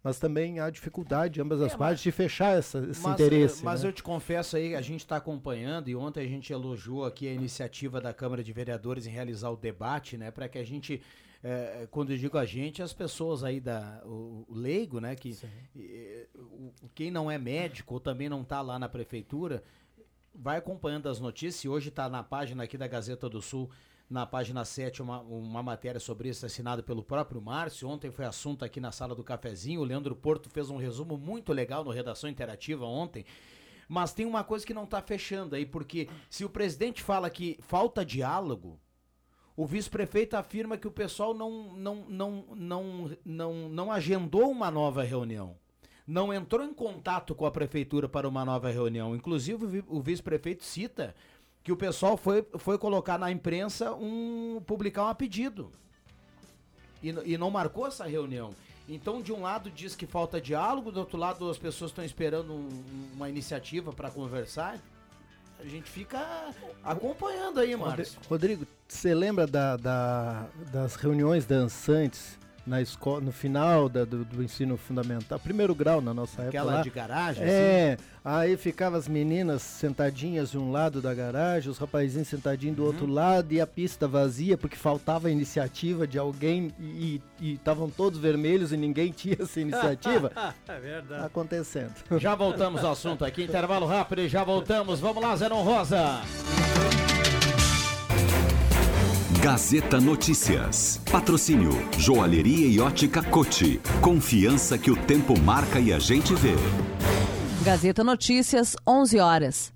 [0.02, 3.14] mas também há dificuldade de ambas as é, partes mas, de fechar essa, esse mas,
[3.14, 3.64] interesse.
[3.64, 3.88] Mas né?
[3.88, 7.32] eu te confesso aí, a gente está acompanhando e ontem a gente elogiou aqui a
[7.32, 11.02] iniciativa da Câmara de Vereadores em realizar o debate, né, para que a gente
[11.42, 15.36] é, quando eu digo a gente, as pessoas aí da o, o leigo, né, que
[15.74, 19.62] e, o, quem não é médico ou também não está lá na prefeitura,
[20.34, 21.70] vai acompanhando as notícias.
[21.70, 23.70] Hoje está na página aqui da Gazeta do Sul,
[24.08, 27.88] na página 7, uma, uma matéria sobre isso assinada pelo próprio Márcio.
[27.88, 29.80] Ontem foi assunto aqui na sala do cafezinho.
[29.80, 33.24] O Leandro Porto fez um resumo muito legal no Redação Interativa ontem.
[33.88, 37.58] Mas tem uma coisa que não está fechando aí, porque se o presidente fala que
[37.60, 38.78] falta diálogo,
[39.56, 45.02] o vice-prefeito afirma que o pessoal não, não, não, não, não, não agendou uma nova
[45.02, 45.59] reunião
[46.10, 49.14] não entrou em contato com a prefeitura para uma nova reunião.
[49.14, 51.14] Inclusive, o vice-prefeito cita
[51.62, 55.70] que o pessoal foi, foi colocar na imprensa um publicar um pedido.
[57.00, 58.50] E, e não marcou essa reunião.
[58.88, 62.52] Então, de um lado diz que falta diálogo, do outro lado as pessoas estão esperando
[62.52, 62.68] um,
[63.14, 64.80] uma iniciativa para conversar.
[65.60, 68.18] A gente fica acompanhando aí, Márcio.
[68.28, 72.36] Rodrigo, você lembra da, da, das reuniões dançantes
[72.70, 76.48] na escola, no final da, do, do, ensino fundamental, primeiro grau na nossa época.
[76.48, 76.82] Aquela lá.
[76.82, 77.42] de garagem?
[77.44, 78.04] É, assim?
[78.24, 82.88] aí ficavam as meninas sentadinhas de um lado da garagem, os rapazinhos sentadinhos do uhum.
[82.88, 88.20] outro lado e a pista vazia porque faltava a iniciativa de alguém e estavam todos
[88.20, 90.30] vermelhos e ninguém tinha essa iniciativa.
[90.68, 91.26] é verdade.
[91.26, 91.92] Acontecendo.
[92.18, 95.00] Já voltamos ao assunto aqui, intervalo rápido e já voltamos.
[95.00, 96.20] Vamos lá, Zenon Rosa.
[99.42, 101.00] Gazeta Notícias.
[101.10, 103.80] Patrocínio Joalheria e Ótica Cote.
[104.02, 106.52] Confiança que o tempo marca e a gente vê.
[107.62, 109.72] Gazeta Notícias, 11 horas.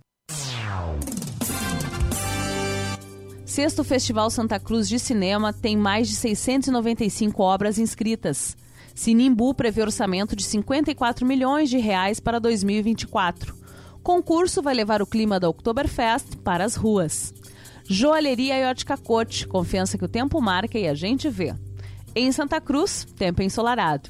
[3.47, 8.55] Sexto Festival Santa Cruz de Cinema tem mais de 695 obras inscritas.
[8.95, 13.57] Sinimbu prevê orçamento de 54 milhões de reais para 2024.
[14.03, 17.33] Concurso vai levar o clima da Oktoberfest para as ruas.
[17.87, 21.55] Joalheria e Ótica Cote, confiança que o tempo marca e a gente vê.
[22.15, 24.09] Em Santa Cruz, tempo ensolarado.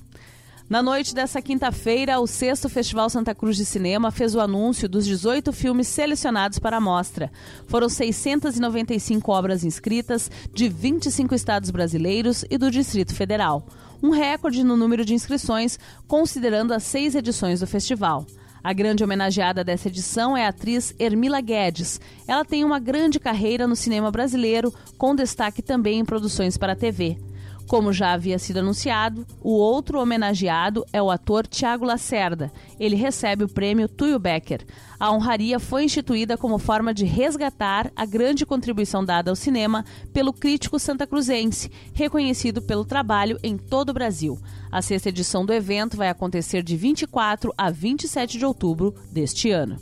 [0.68, 5.04] Na noite dessa quinta-feira, o sexto Festival Santa Cruz de Cinema fez o anúncio dos
[5.04, 7.30] 18 filmes selecionados para a mostra.
[7.66, 13.66] Foram 695 obras inscritas de 25 estados brasileiros e do Distrito Federal.
[14.02, 18.24] Um recorde no número de inscrições, considerando as seis edições do festival.
[18.64, 22.00] A grande homenageada dessa edição é a atriz Ermila Guedes.
[22.27, 26.77] Ela tem uma grande carreira no cinema brasileiro, com destaque também em produções para a
[26.77, 27.18] TV.
[27.66, 32.53] Como já havia sido anunciado, o outro homenageado é o ator Tiago Lacerda.
[32.79, 34.66] Ele recebe o prêmio Tuyo Becker.
[35.00, 40.33] A honraria foi instituída como forma de resgatar a grande contribuição dada ao cinema pelo
[40.33, 44.38] crítico santacruzense, reconhecido pelo trabalho em todo o Brasil.
[44.70, 49.79] A sexta edição do evento vai acontecer de 24 a 27 de outubro deste ano.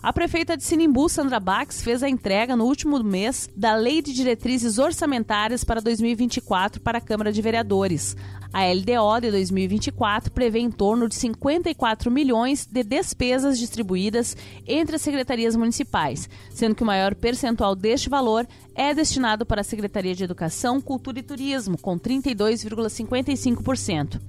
[0.00, 4.12] A prefeita de Sinimbu, Sandra Bax, fez a entrega no último mês da Lei de
[4.12, 8.16] Diretrizes Orçamentárias para 2024 para a Câmara de Vereadores.
[8.52, 14.36] A LDO de 2024 prevê em torno de 54 milhões de despesas distribuídas
[14.68, 19.64] entre as secretarias municipais, sendo que o maior percentual deste valor é destinado para a
[19.64, 24.20] Secretaria de Educação, Cultura e Turismo, com 32,55%.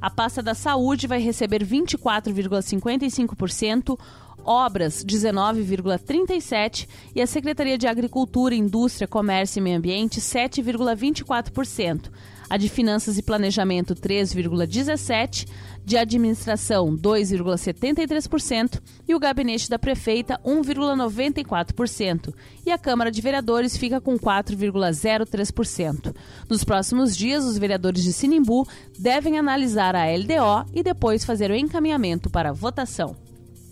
[0.00, 3.98] A pasta da Saúde vai receber 24,55%,
[4.46, 12.10] Obras 19,37% e a Secretaria de Agricultura, Indústria, Comércio e Meio Ambiente 7,24%.
[12.48, 15.48] A de Finanças e Planejamento 3,17%,
[15.84, 22.34] de Administração 2,73% e o Gabinete da Prefeita 1,94%.
[22.64, 26.14] E a Câmara de Vereadores fica com 4,03%.
[26.48, 28.66] Nos próximos dias, os vereadores de Sinimbu
[28.98, 33.25] devem analisar a LDO e depois fazer o encaminhamento para votação.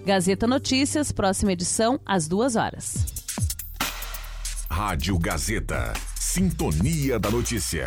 [0.05, 3.07] Gazeta Notícias, próxima edição, às 2 horas.
[4.71, 5.95] Rádio Gazeta.
[6.17, 7.87] Sintonia da Notícia.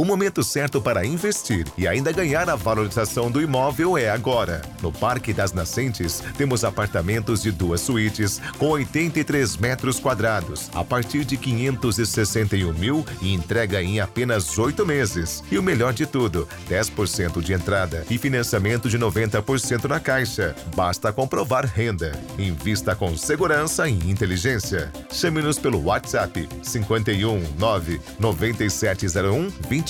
[0.00, 4.62] O momento certo para investir e ainda ganhar a valorização do imóvel é agora.
[4.80, 11.22] No Parque das Nascentes, temos apartamentos de duas suítes com 83 metros quadrados, a partir
[11.26, 15.44] de 561 mil e entrega em apenas oito meses.
[15.52, 20.56] E o melhor de tudo, 10% de entrada e financiamento de 90% na caixa.
[20.74, 22.18] Basta comprovar renda.
[22.38, 24.90] Invista com segurança e inteligência.
[25.12, 29.89] Chame-nos pelo WhatsApp 51 9 9701 20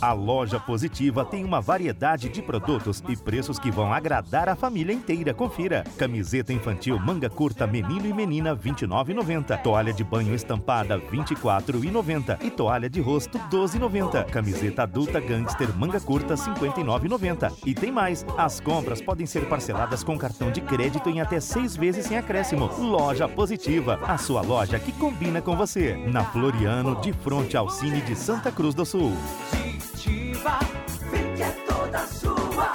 [0.00, 4.92] A loja Positiva tem uma variedade de produtos e preços que vão agradar a família
[4.92, 5.32] inteira.
[5.32, 12.50] Confira: camiseta infantil manga curta menino e menina 29,90, toalha de banho estampada 24,90 e
[12.50, 14.24] toalha de rosto 12,90.
[14.26, 17.52] Camiseta adulta gangster manga curta 59,90.
[17.64, 21.76] E tem mais: as compras podem ser parceladas com cartão de crédito em até seis
[21.76, 22.70] vezes sem acréscimo.
[22.78, 25.96] Loja Positiva, a sua loja que combina com você.
[25.96, 29.12] Na Floriano, de frente ao Cine de Santa Cruz do Sul.
[29.84, 30.58] Positiva,
[31.10, 32.72] vem que é toda sua.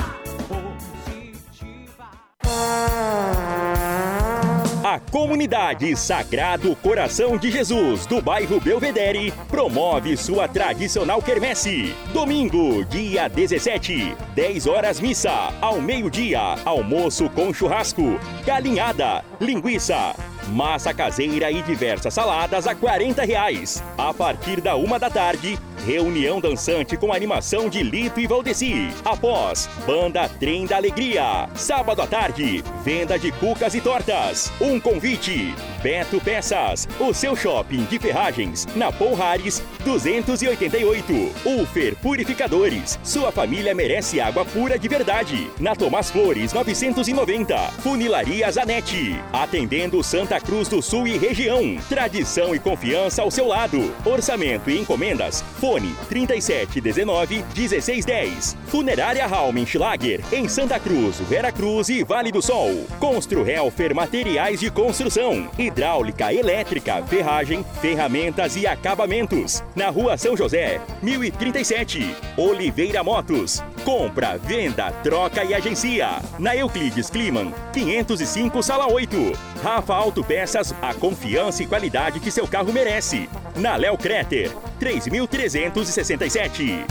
[4.89, 11.93] A comunidade Sagrado Coração de Jesus do bairro Belvedere promove sua tradicional quermesse.
[12.11, 20.15] Domingo, dia 17, 10 horas missa, ao meio-dia, almoço com churrasco, galinhada, linguiça,
[20.49, 23.83] massa caseira e diversas saladas a 40 reais.
[23.95, 28.89] A partir da uma da tarde, reunião dançante com animação de Lito e Valdeci.
[29.05, 31.49] Após, banda Trem da Alegria.
[31.55, 34.51] Sábado à tarde, venda de cucas e tortas.
[34.59, 35.53] Um convite.
[35.81, 41.13] Beto Peças, o seu shopping de ferragens, na Ponrares 288.
[41.45, 45.49] Ufer Purificadores, sua família merece água pura de verdade.
[45.59, 47.57] Na Tomás Flores 990.
[47.81, 51.77] Funilaria Zanetti, atendendo Santa Cruz do Sul e região.
[51.87, 53.93] Tradição e confiança ao seu lado.
[54.05, 55.43] Orçamento e encomendas.
[55.59, 58.57] Fone 3719 1610.
[58.67, 62.85] Funerária Raumenschlager, em Santa Cruz, Vera Cruz e Vale do Sol.
[62.99, 65.49] Constru Helfer Materiais de Construção.
[65.57, 69.63] Hidráulica, elétrica, ferragem, ferramentas e acabamentos.
[69.73, 72.13] Na rua São José, 1037.
[72.35, 73.63] Oliveira Motos.
[73.85, 76.19] Compra, venda, troca e agencia.
[76.37, 79.31] Na Euclides Kliman, 505 Sala 8.
[79.63, 83.29] Rafa Autopeças, a confiança e qualidade que seu carro merece.
[83.55, 86.85] Na Léo Creter, 3367.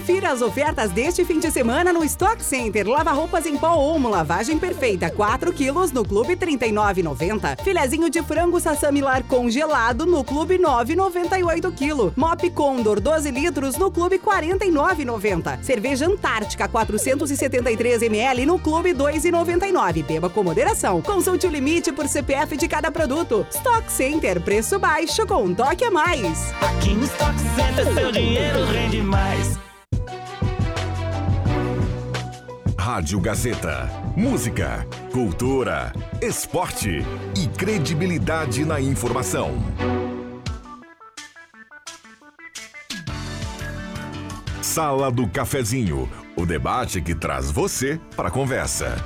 [0.00, 2.88] Confira as ofertas deste fim de semana no Stock Center.
[2.88, 7.62] Lava roupas em pó Omo, lavagem perfeita, 4 quilos no Clube 39,90.
[7.62, 12.14] Filezinho de frango sassamilar congelado no Clube 9,98 quilo.
[12.16, 15.62] Mop Condor 12 litros no Clube 49,90.
[15.62, 20.02] Cerveja Antártica 473 ml no Clube 2,99.
[20.02, 21.02] Beba com moderação.
[21.02, 23.46] Consulte o limite por CPF de cada produto.
[23.50, 26.54] Stock Center, preço baixo com um toque a mais.
[26.62, 29.69] Aqui no Stock Center, seu dinheiro rende mais.
[32.80, 33.90] Rádio Gazeta.
[34.16, 37.04] Música, cultura, esporte
[37.36, 39.52] e credibilidade na informação.
[44.62, 48.96] Sala do Cafezinho, o debate que traz você para a conversa.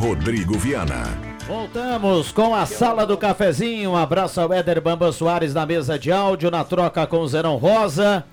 [0.00, 1.04] Rodrigo Viana.
[1.46, 3.90] Voltamos com a sala do cafezinho.
[3.90, 7.56] Um abraço ao Éder Bamba Soares na mesa de áudio, na troca com o Zerão
[7.56, 8.24] Rosa.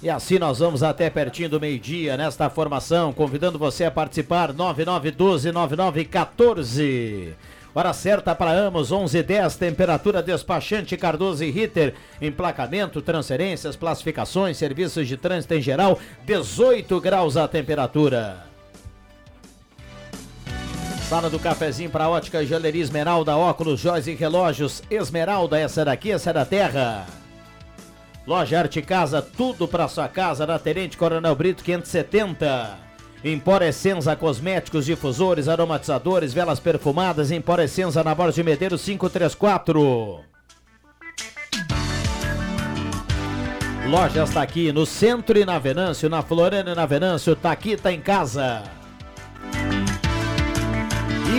[0.00, 7.34] E assim nós vamos até pertinho do meio-dia nesta formação, convidando você a participar 99129914.
[7.74, 15.16] Hora certa para Amos, 11:10, temperatura despachante Cardoso e Ritter, emplacamento, transferências, classificações, serviços de
[15.16, 18.46] trânsito em geral, 18 graus a temperatura.
[21.08, 24.82] Sala do cafezinho para ótica Joalheria Esmeralda, óculos, joias e relógios.
[24.90, 27.06] Esmeralda, essa daqui, essa é da terra.
[28.28, 32.76] Loja Arte Casa, tudo para sua casa na Tenente Coronel Brito 570.
[33.24, 40.20] Emporescenza Cosméticos, difusores, aromatizadores, velas perfumadas, Emporescenza na Borja de Medeiros 534.
[43.88, 47.78] Loja está aqui no centro e na Venâncio, na Floriana e na Venâncio, tá aqui,
[47.78, 48.62] tá em casa.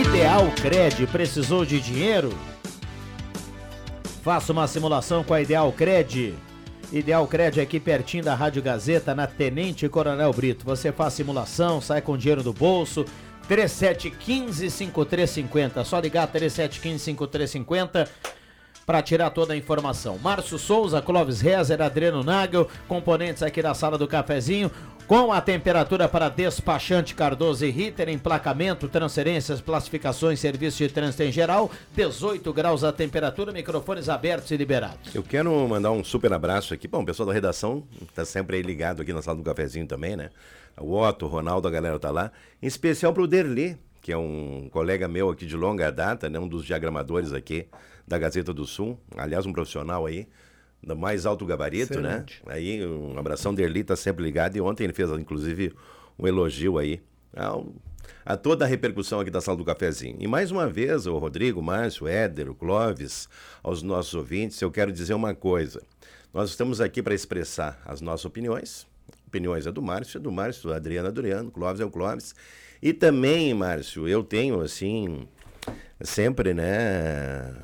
[0.04, 2.36] Ideal Cred, precisou de dinheiro?
[4.24, 6.49] Faça uma simulação com a Ideal Cred.
[6.92, 10.64] Ideal Cred aqui pertinho da Rádio Gazeta, na Tenente Coronel Brito.
[10.64, 13.04] Você faz simulação, sai com dinheiro do bolso.
[13.48, 15.84] 3715-5350.
[15.84, 18.08] Só ligar 3715-5350
[18.84, 20.18] para tirar toda a informação.
[20.18, 24.68] Márcio Souza, Clóvis Rezer, Adriano Nagel, componentes aqui da sala do cafezinho.
[25.10, 31.32] Com a temperatura para despachante Cardoso e Ritter, emplacamento, transferências, classificações, serviço de trânsito em
[31.32, 35.12] geral, 18 graus a temperatura, microfones abertos e liberados.
[35.12, 36.86] Eu quero mandar um super abraço aqui.
[36.86, 37.82] Bom, o pessoal da redação
[38.14, 40.30] tá sempre aí ligado aqui na sala do cafezinho também, né?
[40.78, 42.30] O Otto, o Ronaldo, a galera tá lá.
[42.62, 46.38] Em especial pro Derli, que é um colega meu aqui de longa data, né?
[46.38, 47.66] Um dos diagramadores aqui
[48.06, 48.96] da Gazeta do Sul.
[49.16, 50.28] Aliás, um profissional aí
[50.82, 52.42] do mais alto gabarito, Excelente.
[52.46, 52.54] né?
[52.54, 55.72] Aí um abração Derli tá sempre ligado e ontem ele fez inclusive
[56.18, 57.00] um elogio aí
[57.36, 57.66] ao-
[58.24, 60.16] a toda a repercussão aqui da sala do cafezinho.
[60.18, 63.28] E mais uma vez, o Rodrigo, o Márcio, o Éder, o Clóvis,
[63.62, 65.82] aos nossos ouvintes, eu quero dizer uma coisa.
[66.32, 68.86] Nós estamos aqui para expressar as nossas opiniões.
[69.26, 72.34] Opiniões é do Márcio, é do Márcio, Adriano, é do Adriano, Clóvis é o Clóvis.
[72.82, 75.28] E também, Márcio, eu tenho assim
[76.00, 77.54] sempre, né,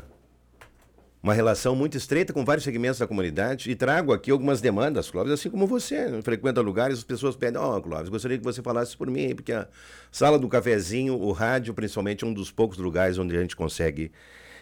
[1.26, 5.32] uma relação muito estreita com vários segmentos da comunidade e trago aqui algumas demandas, Clóvis,
[5.32, 6.06] assim como você.
[6.08, 6.22] né?
[6.22, 9.66] Frequenta lugares, as pessoas pedem, ó, Clóvis, gostaria que você falasse por mim, porque a
[10.12, 14.12] sala do cafezinho, o rádio, principalmente, é um dos poucos lugares onde a gente consegue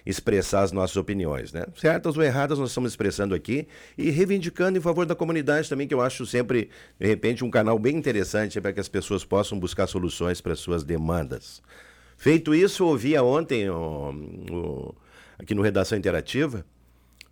[0.06, 1.66] expressar as nossas opiniões, né?
[1.76, 5.92] Certas ou erradas nós estamos expressando aqui e reivindicando em favor da comunidade também, que
[5.92, 9.86] eu acho sempre, de repente, um canal bem interessante para que as pessoas possam buscar
[9.86, 11.60] soluções para suas demandas.
[12.16, 14.14] Feito isso, eu ouvia ontem o-
[14.50, 15.03] o-
[15.39, 16.64] aqui no Redação Interativa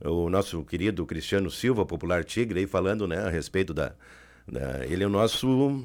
[0.04, 3.92] o nosso querido Cristiano Silva, popular Tigre, aí falando né, a respeito da,
[4.50, 5.84] da- Ele é o nosso.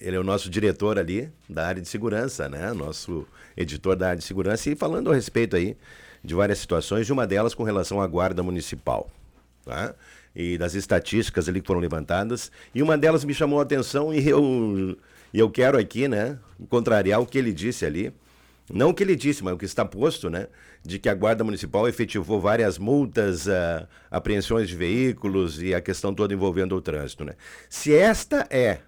[0.00, 2.72] Ele é o nosso diretor ali da área de segurança, né?
[2.72, 3.26] Nosso
[3.56, 5.76] editor da área de segurança, e falando a respeito aí
[6.22, 9.10] de várias situações, de uma delas com relação à guarda municipal.
[9.64, 9.94] Tá?
[10.34, 12.50] E das estatísticas ali que foram levantadas.
[12.74, 14.98] E uma delas me chamou a atenção e eu,
[15.32, 18.12] eu quero aqui, né, contrariar o que ele disse ali.
[18.72, 20.48] Não o que ele disse, mas o que está posto, né?
[20.82, 26.12] De que a Guarda Municipal efetivou várias multas, ah, apreensões de veículos e a questão
[26.12, 27.34] toda envolvendo o trânsito, né?
[27.70, 28.80] Se esta é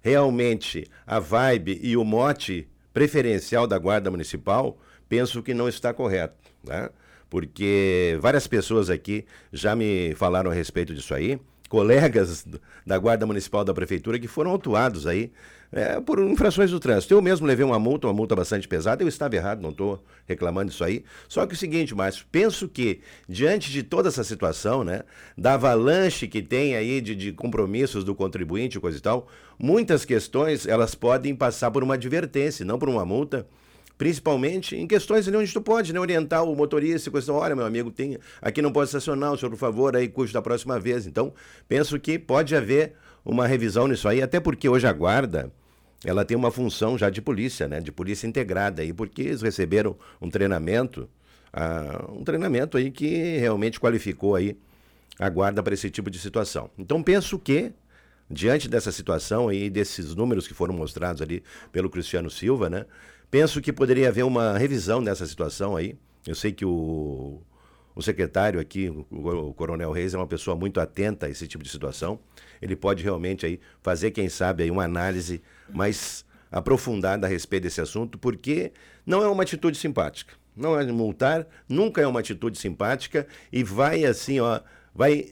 [0.00, 4.78] realmente a vibe e o mote preferencial da Guarda Municipal,
[5.08, 6.88] penso que não está correto, né?
[7.28, 12.46] Porque várias pessoas aqui já me falaram a respeito disso aí, colegas
[12.86, 15.32] da Guarda Municipal da Prefeitura que foram autuados aí
[15.74, 17.12] é, por infrações do trânsito.
[17.12, 20.70] Eu mesmo levei uma multa, uma multa bastante pesada, eu estava errado, não estou reclamando
[20.70, 21.04] disso aí.
[21.28, 25.02] Só que o seguinte, Márcio, penso que diante de toda essa situação, né,
[25.36, 29.26] da avalanche que tem aí de, de compromissos do contribuinte coisa e tal,
[29.58, 33.44] muitas questões elas podem passar por uma advertência, não por uma multa.
[33.96, 37.32] Principalmente em questões onde tu pode né, orientar o motorista coisa.
[37.32, 40.42] Olha, meu amigo, tem, aqui não pode estacionar, o senhor, por favor, aí custe da
[40.42, 41.06] próxima vez.
[41.06, 41.32] Então,
[41.68, 42.94] penso que pode haver
[43.24, 45.52] uma revisão nisso aí, até porque hoje a guarda,
[46.04, 47.80] ela tem uma função já de polícia, né?
[47.80, 51.08] De polícia integrada aí, porque eles receberam um treinamento,
[51.52, 54.56] ah, um treinamento aí que realmente qualificou aí
[55.18, 56.70] a guarda para esse tipo de situação.
[56.78, 57.72] Então penso que
[58.30, 61.42] diante dessa situação aí desses números que foram mostrados ali
[61.72, 62.84] pelo Cristiano Silva, né?
[63.30, 65.96] Penso que poderia haver uma revisão dessa situação aí.
[66.26, 67.40] Eu sei que o
[67.94, 69.04] o secretário aqui, o,
[69.48, 72.18] o Coronel Reis, é uma pessoa muito atenta a esse tipo de situação.
[72.64, 77.78] Ele pode realmente aí fazer, quem sabe, aí uma análise mais aprofundada a respeito desse
[77.82, 78.72] assunto, porque
[79.04, 80.32] não é uma atitude simpática.
[80.56, 84.60] Não é multar, nunca é uma atitude simpática e vai assim, ó,
[84.94, 85.26] vai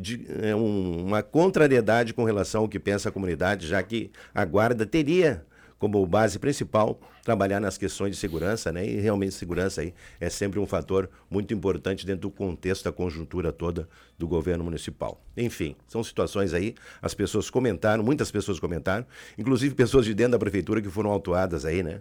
[0.00, 4.44] de, é, um- uma contrariedade com relação ao que pensa a comunidade, já que a
[4.44, 5.44] guarda teria
[5.78, 8.86] como base principal trabalhar nas questões de segurança, né?
[8.86, 13.52] E realmente segurança aí é sempre um fator muito importante dentro do contexto da conjuntura
[13.52, 15.22] toda do governo municipal.
[15.36, 19.06] Enfim, são situações aí, as pessoas comentaram, muitas pessoas comentaram,
[19.36, 22.00] inclusive pessoas de dentro da prefeitura que foram autuadas aí, né?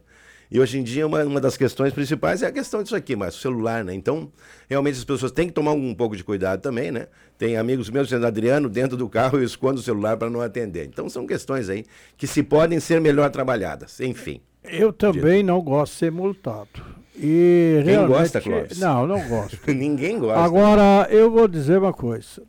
[0.49, 3.35] E hoje em dia uma, uma das questões principais é a questão disso aqui, mas
[3.35, 3.93] o celular, né?
[3.93, 4.31] Então,
[4.69, 7.07] realmente as pessoas têm que tomar um pouco de cuidado também, né?
[7.37, 10.85] Tem amigos meus dizendo, Adriano, dentro do carro eu escondo o celular para não atender.
[10.85, 11.85] Então são questões aí
[12.15, 13.99] que se podem ser melhor trabalhadas.
[13.99, 14.41] Enfim.
[14.63, 16.97] Eu também não gosto de ser multado.
[17.15, 18.79] E Quem gosta, Clóvis?
[18.79, 19.59] Não, não gosto.
[19.71, 20.39] Ninguém gosta.
[20.39, 22.43] Agora, eu vou dizer uma coisa.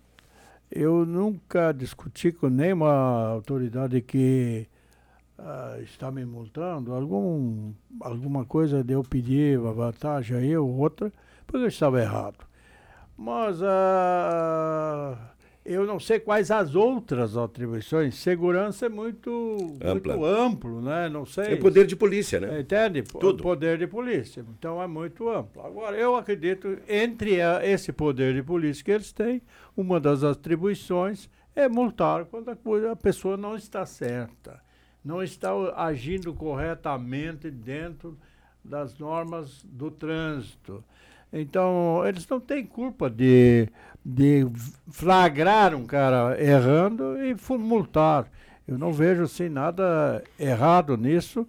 [0.71, 4.67] Eu nunca discuti com nenhuma autoridade que
[5.39, 11.12] ah, está me multando, algum, alguma coisa de eu pedir uma vantagem aí ou outra,
[11.47, 12.39] porque eu estava errado.
[13.16, 15.16] Mas ah,
[15.64, 18.14] eu não sei quais as outras atribuições.
[18.16, 20.14] Segurança é muito Ampla.
[20.16, 21.09] muito amplo, né?
[21.09, 21.53] Não sei.
[21.53, 22.61] É poder de polícia, né?
[22.61, 23.03] Entende?
[23.03, 23.43] Tudo.
[23.43, 24.45] poder de polícia.
[24.59, 25.64] Então é muito amplo.
[25.64, 29.43] Agora, eu acredito, entre a- esse poder de polícia que eles têm,
[29.76, 34.61] uma das atribuições é multar quando a, a pessoa não está certa,
[35.09, 38.15] não está agindo corretamente dentro
[38.63, 40.85] das normas do trânsito.
[41.33, 43.69] Então, eles não têm culpa de,
[44.05, 44.47] de
[44.91, 48.31] flagrar um cara errando e multar.
[48.67, 51.49] Eu não vejo assim nada errado nisso,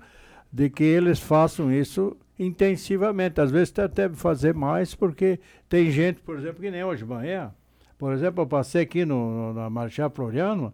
[0.51, 3.41] de que eles façam isso intensivamente.
[3.41, 5.37] Às vezes até fazer mais, porque
[5.67, 7.53] tem gente, por exemplo, que nem hoje de manhã.
[7.97, 10.73] Por exemplo, eu passei aqui no, no- na Marechal Floriano,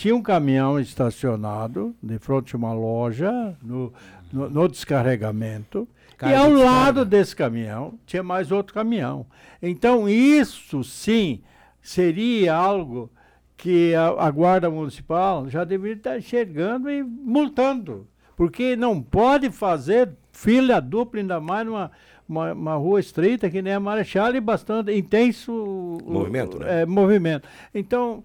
[0.00, 3.92] tinha um caminhão estacionado de frente a uma loja no,
[4.32, 5.86] no, no descarregamento.
[6.22, 9.26] E ao de lado desse caminhão tinha mais outro caminhão.
[9.62, 11.40] Então, isso sim
[11.82, 13.10] seria algo
[13.56, 18.06] que a, a Guarda Municipal já deveria estar enxergando e multando.
[18.36, 21.90] Porque não pode fazer fila dupla, ainda mais numa
[22.26, 26.82] uma, uma rua estreita que nem a Marechal e bastante intenso o- Movimento, né?
[26.82, 27.46] é, movimento.
[27.74, 28.22] Então,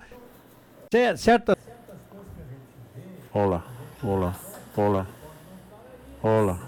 [0.91, 1.55] cer- certas
[3.35, 3.61] Olá,
[4.01, 4.33] olá,
[4.77, 5.05] olá,
[6.23, 6.59] olá.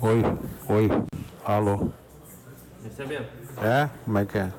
[0.00, 0.22] Oi,
[0.70, 0.88] oi,
[1.44, 1.90] alô.
[2.82, 3.26] Recebendo?
[3.62, 3.90] É?
[4.06, 4.50] Como é que é?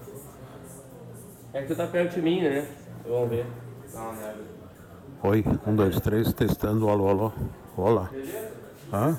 [1.52, 2.68] É que tu tá perto de mim, né?
[3.08, 3.48] Vamos ver.
[3.92, 4.38] Dá uma olhada.
[5.24, 7.32] Oi, um, dois, três, testando, alô, alô.
[7.76, 8.12] Olá.
[8.94, 9.18] Hã?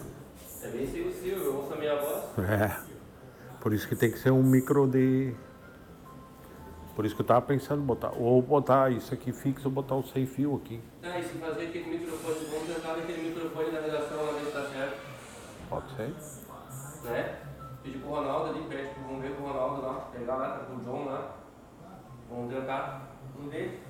[0.62, 2.39] É bem sensível, eu ouço a minha voz.
[2.49, 2.76] É.
[3.61, 5.35] Por isso que tem que ser um micro de.
[6.95, 8.13] Por isso que eu tava pensando em botar.
[8.17, 10.81] Ou botar isso aqui fixo ou botar o sem fio aqui.
[11.03, 14.53] Ah, e se fazer aquele microfone, vamos tentar aquele microfone na redação, lá ver se
[14.53, 15.01] tá certo.
[15.69, 16.15] Pode ser?
[17.05, 17.39] Né?
[17.83, 20.77] Pedir pro Ronaldo ali, pede pro, vamos ver pro Ronaldo lá, pegar lá, tá com
[20.77, 21.37] o John lá.
[22.31, 23.81] Vamos tentar um deles.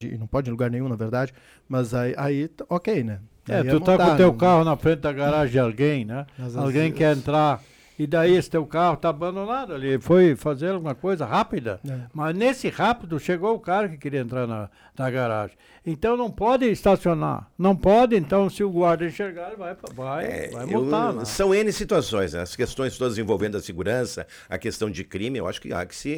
[0.00, 1.32] E não pode em lugar nenhum, na verdade.
[1.68, 3.20] Mas aí, aí ok, né?
[3.48, 6.26] É, tu tá com o teu não- carro na frente da garagem de alguém, né?
[6.38, 7.60] Às alguém vezes- quer entrar
[7.98, 9.98] e daí esse teu carro tá abandonado ali.
[9.98, 11.80] Foi fazer alguma coisa rápida.
[11.88, 11.92] É.
[12.14, 15.56] Mas nesse rápido chegou o cara que queria entrar na, na garagem.
[15.84, 17.48] Então não pode estacionar.
[17.58, 21.12] Não pode, então se o guarda enxergar, ele vai, vai, vai Eu- multar.
[21.12, 21.24] né?
[21.24, 22.42] são N situações, né?
[22.42, 25.96] as questões todas envolvendo a segurança, a questão de crime, eu acho que há que
[25.96, 26.16] se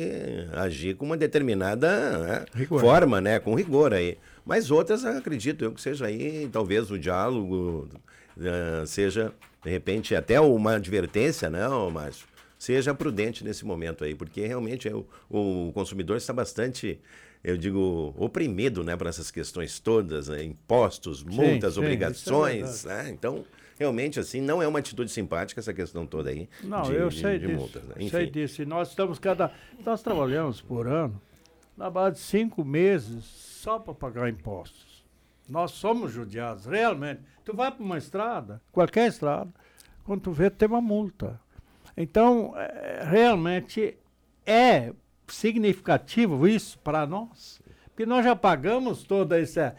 [0.52, 2.44] agir com uma determinada né,
[2.78, 3.38] forma, né?
[3.38, 4.18] com rigor aí.
[4.45, 7.88] Mas outras, acredito eu que seja aí, talvez o diálogo
[8.40, 9.32] eh, seja,
[9.62, 12.26] de repente, até uma advertência, né, ô Márcio?
[12.59, 16.99] Seja prudente nesse momento aí, porque realmente é o, o consumidor está bastante,
[17.42, 20.42] eu digo, oprimido, né, por essas questões todas, né?
[20.42, 23.11] impostos, multas, sim, isso é obrigações, né?
[23.11, 23.45] Então,
[23.78, 26.49] realmente, assim, não é uma atitude simpática essa questão toda aí.
[26.62, 27.59] Não, de, eu sei de disso.
[27.59, 27.95] multas, né?
[28.09, 28.32] Sei Enfim.
[28.32, 28.62] disso.
[28.62, 29.53] E nós estamos cada.
[29.84, 31.20] Nós trabalhamos por ano
[31.76, 35.02] na base de cinco meses só para pagar impostos.
[35.48, 37.22] Nós somos judiados, realmente.
[37.42, 39.50] Tu vai para uma estrada, qualquer estrada,
[40.04, 41.40] quando tu vê, tem uma multa.
[41.96, 43.96] Então, é, realmente
[44.44, 44.92] é
[45.26, 47.62] significativo isso para nós.
[47.86, 49.74] Porque nós já pagamos toda essa,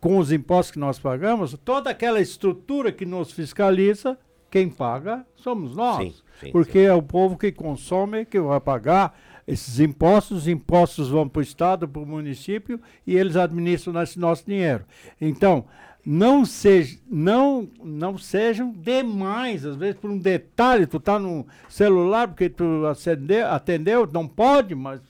[0.00, 4.18] com os impostos que nós pagamos, toda aquela estrutura que nos fiscaliza,
[4.50, 5.96] quem paga somos nós.
[5.96, 11.08] Sim, sim, porque é o povo que consome que vai pagar esses impostos, os impostos
[11.08, 14.84] vão para o Estado, para o município e eles administram esse nosso dinheiro.
[15.20, 15.64] Então,
[16.04, 22.28] não, seja, não, não sejam demais, às vezes por um detalhe, tu tá no celular
[22.28, 25.00] porque tu acendeu, atendeu, não pode, mas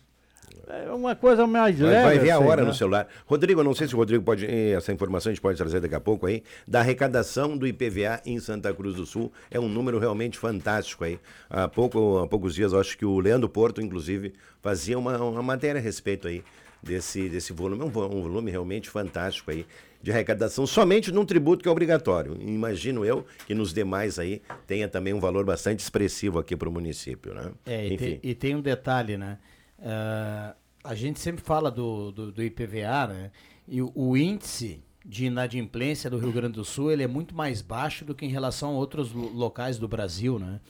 [0.68, 2.04] é uma coisa mais Vai, leve.
[2.04, 2.68] vai ver a assim, hora né?
[2.68, 3.08] no celular.
[3.26, 4.46] Rodrigo, eu não sei se o Rodrigo pode.
[4.46, 6.42] eh, Essa informação a gente pode trazer daqui a pouco aí.
[6.66, 9.32] Da arrecadação do IPVA em Santa Cruz do Sul.
[9.50, 11.18] É um número realmente fantástico aí.
[11.50, 15.42] Há, pouco, há poucos dias, eu acho que o Leandro Porto, inclusive, fazia uma, uma
[15.42, 16.42] matéria a respeito aí
[16.82, 17.82] desse, desse volume.
[17.82, 19.66] É um, um volume realmente fantástico aí
[20.02, 22.36] de arrecadação, somente num tributo que é obrigatório.
[22.38, 26.72] Imagino eu que nos demais aí tenha também um valor bastante expressivo aqui para o
[26.72, 27.50] município, né?
[27.64, 29.38] É, e, tem, e tem um detalhe, né?
[29.82, 33.30] Ah, a gente sempre fala do, do, do IPVA, né?
[33.66, 37.60] E o, o índice de inadimplência do Rio Grande do Sul ele é muito mais
[37.62, 40.60] baixo do que em relação a outros lo- locais do Brasil, né?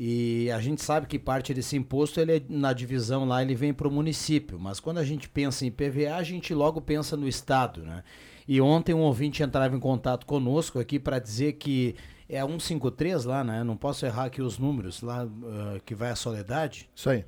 [0.00, 3.74] E a gente sabe que parte desse imposto ele é, na divisão lá ele vem
[3.74, 7.26] para o município, mas quando a gente pensa em IPVA a gente logo pensa no
[7.26, 8.04] estado, né?
[8.46, 11.96] E ontem um ouvinte entrava em contato conosco aqui para dizer que
[12.28, 13.64] é a 153 lá, né?
[13.64, 16.88] Não posso errar aqui os números lá ah, que vai a Soledade.
[16.94, 17.24] Isso aí.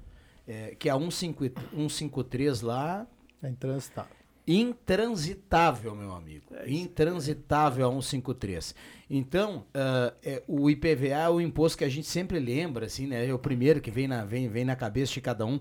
[0.50, 3.06] É, que a 153 153 lá
[3.40, 4.16] É intransitável.
[4.48, 6.46] intransitável, meu amigo.
[6.66, 8.74] Intransitável a 153.
[9.08, 13.28] Então, ah, é, o IPVA é o imposto que a gente sempre lembra, assim, né?
[13.28, 15.60] É o primeiro que vem na, vem, vem na cabeça de cada um.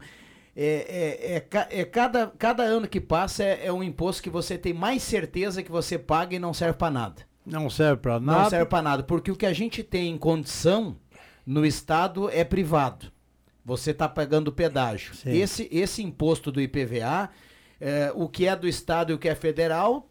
[0.55, 4.57] É, é, é, é cada, cada ano que passa é, é um imposto que você
[4.57, 7.21] tem mais certeza que você paga e não serve para nada.
[7.45, 8.41] Não serve para nada.
[8.41, 10.97] Não serve para nada, porque o que a gente tem em condição
[11.45, 13.18] no estado é privado.
[13.69, 15.13] Você está pagando pedágio.
[15.13, 15.29] Sim.
[15.29, 17.29] Esse, esse imposto do IPVA,
[17.79, 20.09] é, o que é do estado e o que é federal,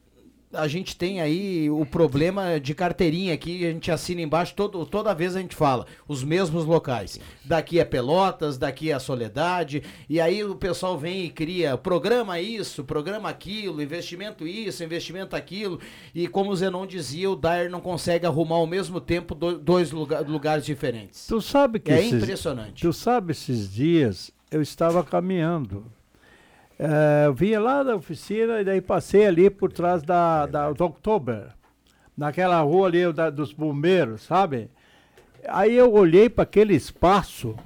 [0.53, 5.15] a gente tem aí o problema de carteirinha aqui, a gente assina embaixo, todo, toda
[5.15, 7.21] vez a gente fala, os mesmos locais.
[7.45, 12.41] Daqui é Pelotas, daqui é a Soledade, e aí o pessoal vem e cria programa
[12.41, 15.79] isso, programa aquilo, investimento isso, investimento aquilo,
[16.15, 19.91] e como o Zenon dizia, o Dyer não consegue arrumar ao mesmo tempo do- dois
[19.91, 21.27] lugar- lugares diferentes.
[21.27, 22.81] Tu sabe que É esses- impressionante.
[22.83, 25.85] Tu sabe esses dias eu estava caminhando.
[26.79, 31.49] Eu vinha lá da oficina e daí passei ali por trás da, da do Oktober,
[32.17, 34.71] naquela rua ali da- dos bombeiros, sabe?
[35.49, 37.57] Aí eu olhei para aquele espaço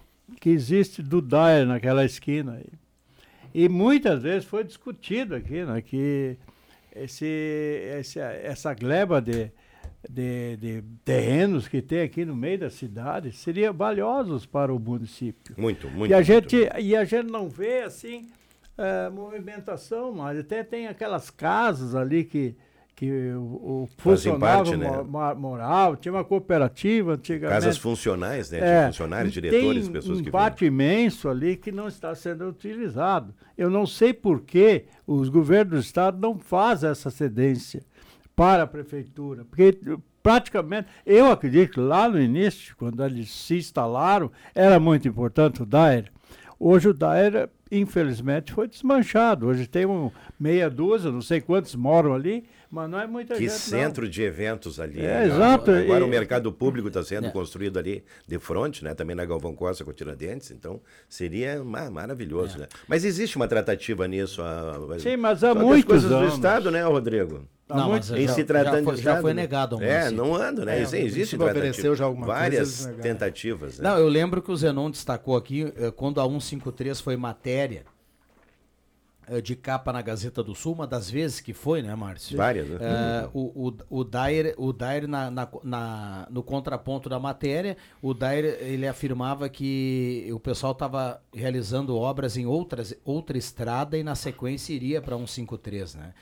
[0.41, 2.73] que existe do Dyer naquela esquina aí.
[3.55, 6.37] E muitas vezes foi discutido aqui, né, que
[6.97, 7.27] esse,
[7.99, 9.51] esse, essa gleba de,
[10.09, 15.55] de, de terrenos que tem aqui no meio da cidade seriam valiosos para o município.
[15.59, 16.11] Muito, muito.
[16.11, 16.27] E a muito.
[16.27, 18.27] gente, e a gente não vê assim
[18.79, 22.57] eh, movimentação, mas até tem aquelas casas ali que,
[22.95, 24.91] que o, o funcionário parte, né?
[24.91, 27.61] mo- mo- morava, tinha uma cooperativa antigamente.
[27.61, 28.59] Casas funcionais, né?
[28.59, 32.49] De É, funcionários, diretores, tem pessoas um que pátio imenso ali que não está sendo
[32.49, 33.35] utilizado.
[33.57, 37.83] Eu não sei por que os governos do estado não fazem essa cedência
[38.35, 39.79] para a prefeitura, porque
[40.23, 45.67] praticamente, eu acredito que lá no início, quando eles se instalaram, era muito importante o
[45.67, 46.11] DAER.
[46.59, 49.47] Hoje o DAER, infelizmente, foi desmanchado.
[49.47, 53.41] Hoje tem um meia dúzia, não sei quantos moram ali, mas não é muita Que
[53.41, 53.51] gente.
[53.51, 53.59] não.
[53.59, 54.99] centro de eventos ali.
[55.01, 55.27] É, né?
[55.27, 57.31] exato, Agora e- o mercado público está sendo É.
[57.31, 58.95] construído ali de frente, né?
[58.95, 61.91] Também na Galvão Costa com Tiradentes, então seria ma- É.
[61.91, 62.67] maravilhoso, né?
[62.89, 64.41] Mas existe uma tratativa nisso.
[64.43, 66.31] a- Sim, mas há Só que as muitos coisas anos.
[66.31, 67.47] do Estado, né, Rodrigo?
[67.69, 69.43] Há Não, muitos- mas em já- se já tratando foi- de já Estado, foi né?
[69.43, 70.79] negado É, não anda, né?
[70.79, 73.89] É, existe ofereceu já alguma coisa, Várias tentativas, né?
[73.89, 77.85] Não, eu lembro que o Zenon destacou aqui, eh, quando a 153 foi matéria
[79.41, 82.37] de capa na Gazeta do Sul, uma das vezes que foi, né, Márcio?
[82.37, 82.77] Várias, né?
[82.81, 88.13] Eh, o, o, o Dair, o Dair na, na, na- no contraponto da matéria, o
[88.13, 94.15] Dair, ele afirmava que o pessoal estava realizando obras em outras, outra estrada e na
[94.15, 96.13] sequência iria para 153, né?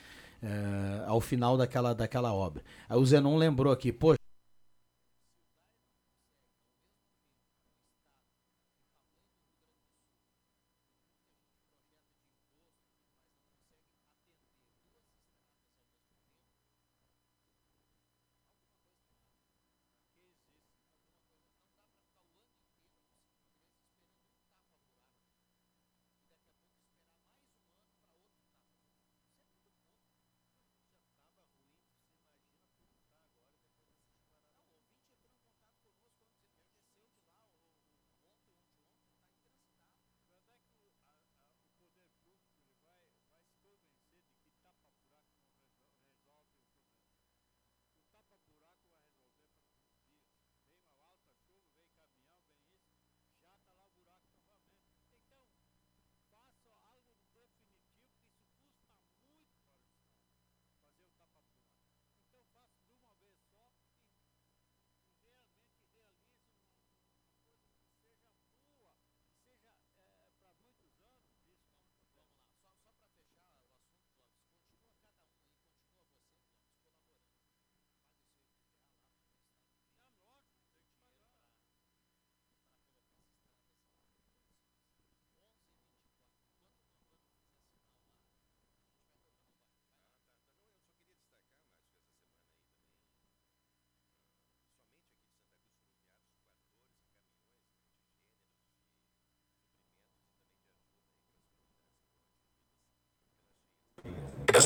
[0.42, 2.62] Eh, ao final daquela, daquela obra.
[2.88, 4.18] Aí o Zenon lembrou aqui, poxa,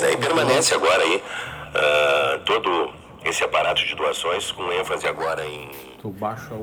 [0.00, 1.22] Daí permanece agora aí,
[1.74, 2.92] ah, todo
[3.24, 5.70] esse aparato de doações com ênfase agora em,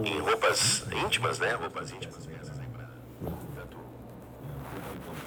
[0.06, 1.54] em roupas íntimas, né?
[1.54, 2.88] Roupas íntimas mesmo, né?
[3.56, 3.78] Tanto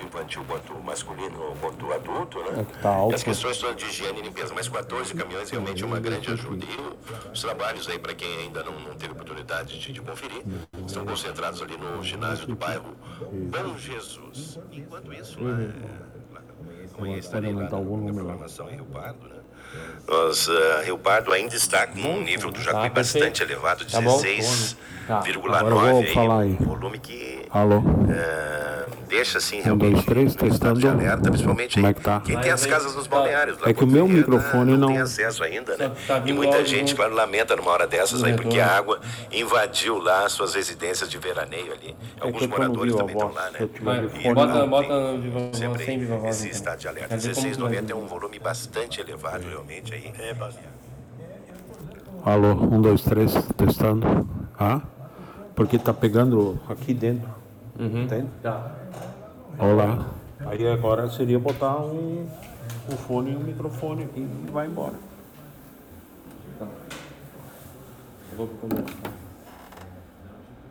[0.07, 2.61] infantil quanto masculino quanto adulto, né?
[2.61, 3.13] É tá alto.
[3.13, 6.31] E as questões todas de higiene e limpeza, mas 14 caminhões realmente é uma grande
[6.31, 6.65] ajuda.
[6.65, 10.43] E os trabalhos aí, para quem ainda não, não teve oportunidade de, de conferir,
[10.87, 12.95] estão concentrados ali no ginásio do bairro
[13.33, 14.61] Bom Jesus.
[14.73, 15.73] Enquanto isso, né?
[16.99, 18.34] Aumentar o volume lá.
[18.70, 19.34] Rio Pardo, né?
[20.07, 24.01] Nós, uh, Rio Pardo ainda está com um nível do Jacuí Tá, bastante elevado, Tá
[24.01, 24.18] bom.
[24.20, 24.76] 16,9
[25.07, 25.18] Tá,
[25.59, 26.51] agora eu vou falar aí.
[26.61, 27.83] um volume que Alô?
[28.11, 30.81] eh, deixa assim Um, dois, realmente três, testando.
[30.81, 32.21] de alerta, principalmente Como aí, é que tá?
[32.21, 33.57] quem tem as casas nos balneários.
[33.61, 34.89] lá É que o meu porque, né, microfone não.
[34.89, 35.93] tem acesso ainda, né?
[36.05, 38.73] tá E vindo muita áudio gente, do- claro, lamenta numa hora dessas aí, porque retorno.
[38.73, 39.01] a água
[39.31, 41.95] invadiu lá suas residências de veraneio ali.
[42.21, 43.59] Alguns É no moradores também estão lá, né?
[44.25, 44.69] E bota, não.
[44.69, 46.35] bota viva voz, Sempre sem viva voz.
[46.35, 46.57] esse então.
[46.57, 47.09] estado de alerta.
[47.11, 50.13] Quer dizer, como 16,90 é um volume bastante elevado, realmente, aí.
[50.19, 50.35] É,
[52.25, 54.29] Alô, um, dois, três, testando.
[54.59, 54.81] Ah?
[55.55, 57.29] Porque tá pegando aqui dentro.
[57.79, 58.29] Entende?
[58.43, 58.75] Tá.
[59.59, 60.11] Olá.
[60.47, 62.22] Aí agora seria botar um,
[62.91, 64.95] um fone e um microfone aqui e vai embora.
[68.31, 68.49] Eu vou.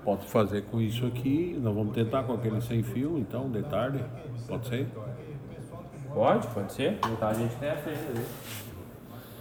[0.03, 1.57] Pode fazer com isso aqui.
[1.61, 4.03] Nós vamos tentar com aquele sem fio, então, de tarde.
[4.47, 4.87] Pode ser?
[6.13, 6.93] Pode, pode ser.
[6.93, 8.25] Então a gente tem a frente ali.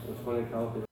[0.06, 0.82] Vou desconectar o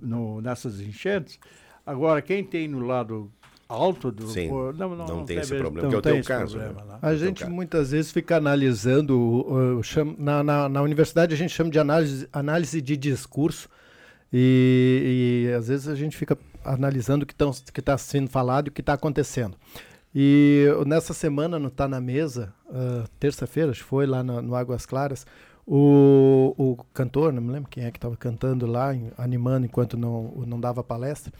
[0.00, 1.38] no- nessas enchentes.
[1.84, 3.32] Agora, quem tem no lado
[3.68, 4.26] alto do.
[4.28, 6.58] Sim, pô, não tem esse mesmo- problema, não que é o tem teu esse caso,
[6.58, 6.98] problema né?
[7.02, 11.50] A gente muitas vezes fica analisando, o- o- cham- na, na, na universidade a gente
[11.50, 13.68] chama de análise, análise de discurso,
[14.32, 17.34] e, e às vezes a gente fica analisando o que
[17.80, 19.56] está sendo falado e o que está acontecendo.
[20.14, 24.54] E nessa semana, no Tá na Mesa, ah, terça-feira, acho que foi lá no, no
[24.54, 25.26] Águas Claras,
[25.70, 28.88] o, o cantor, não me lembro quem é que estava cantando lá,
[29.18, 31.30] animando enquanto não, não dava palestra,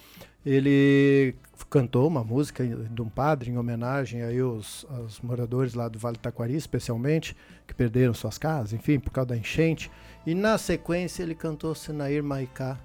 [0.44, 1.34] ele
[1.70, 6.18] cantou uma música de um padre em homenagem aí aos, aos moradores lá do Vale
[6.18, 7.34] Taquari, especialmente,
[7.66, 9.90] que perderam suas casas, enfim, por causa da enchente.
[10.26, 12.78] E na sequência ele cantou Sinair Maicá.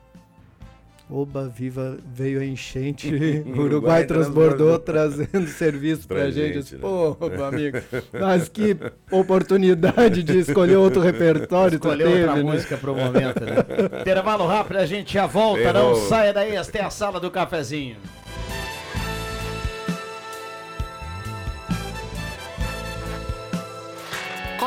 [1.09, 3.13] Oba, viva, veio a enchente,
[3.45, 4.79] o Uruguai transbordou, transbordou.
[4.79, 6.53] trazendo serviço pra, Pra gente.
[6.55, 6.79] gente, né?
[6.81, 7.77] Pô, meu amigo,
[8.19, 8.75] mas que
[9.11, 12.43] oportunidade de escolher outro repertório tu Escolheu teve, outra né?
[12.43, 13.99] música pro momento, né?
[14.01, 15.71] Intervalo rápido, a gente já volta.
[15.73, 17.97] Não saia daí, esta é a sala do cafezinho.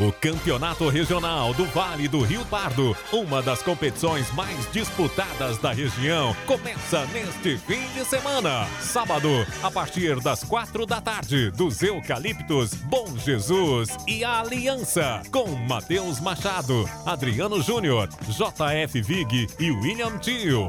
[0.00, 6.36] O Campeonato Regional do Vale do Rio Pardo, uma das competições mais disputadas da região,
[6.46, 8.68] começa neste fim de semana.
[8.80, 9.28] Sábado,
[9.60, 16.20] a partir das quatro da tarde, dos Eucaliptos, Bom Jesus e a Aliança, com Matheus
[16.20, 20.68] Machado, Adriano Júnior, JF Vig e William Tio.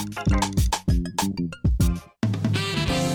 [0.01, 1.70] デュデュデュ。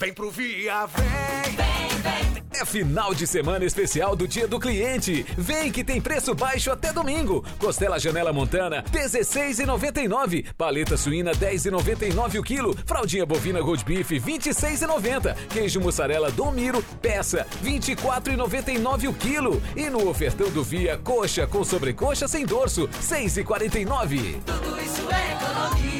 [0.00, 1.54] Vem pro Via, vem.
[1.54, 2.42] Vem, vem.
[2.58, 5.26] É final de semana especial do Dia do Cliente.
[5.36, 7.44] Vem que tem preço baixo até domingo.
[7.58, 10.46] Costela Janela Montana, 16,99.
[10.56, 12.74] Paleta suína, 10,99 o quilo.
[12.86, 15.36] Fraldinha bovina Gold Beef, 26,90.
[15.50, 19.62] Queijo mussarela Dom Miro, peça, 24,99 o quilo.
[19.76, 24.40] E no ofertão do Via, coxa com sobrecoxa sem dorso, 6,49.
[24.46, 25.99] Tudo isso é economia.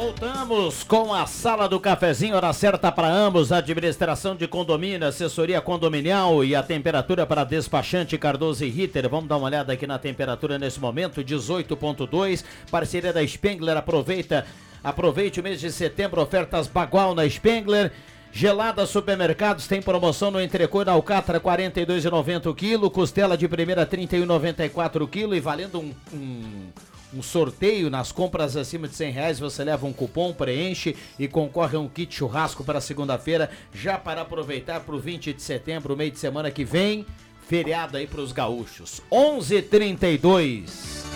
[0.00, 6.44] Voltamos com a sala do cafezinho, hora certa para ambos, administração de condomínio, assessoria condominial
[6.44, 9.08] e a temperatura para despachante Cardoso e Ritter.
[9.08, 14.46] Vamos dar uma olhada aqui na temperatura nesse momento, 18.2, parceria da Spengler, aproveita,
[14.84, 17.90] aproveite o mês de setembro, ofertas Bagual na Spengler.
[18.30, 25.02] Gelada Supermercados tem promoção no entrecô na Alcatra 42,90 o quilo, costela de primeira 31,94
[25.02, 26.68] o quilo e valendo um, um
[27.14, 29.38] um sorteio nas compras acima de 100 reais.
[29.38, 34.22] Você leva um cupom, preenche e concorre a um kit churrasco para segunda-feira, já para
[34.22, 37.06] aproveitar para o 20 de setembro, meio de semana que vem.
[37.46, 39.00] Feriado aí para os gaúchos.
[39.10, 41.08] 11:32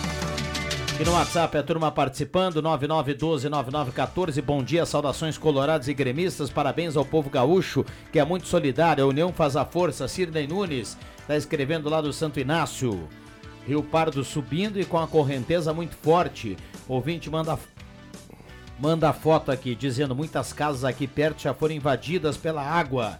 [0.99, 4.41] e no WhatsApp a turma participando, 99129914.
[4.41, 6.51] Bom dia, saudações colorados e gremistas.
[6.51, 9.03] Parabéns ao povo gaúcho, que é muito solidário.
[9.03, 10.07] A união faz a força.
[10.07, 13.09] Cirnei Nunes está escrevendo lá do Santo Inácio.
[13.65, 16.57] Rio Pardo subindo e com a correnteza muito forte.
[16.87, 17.57] Ouvinte manda
[18.79, 23.19] manda foto aqui dizendo muitas casas aqui perto já foram invadidas pela água.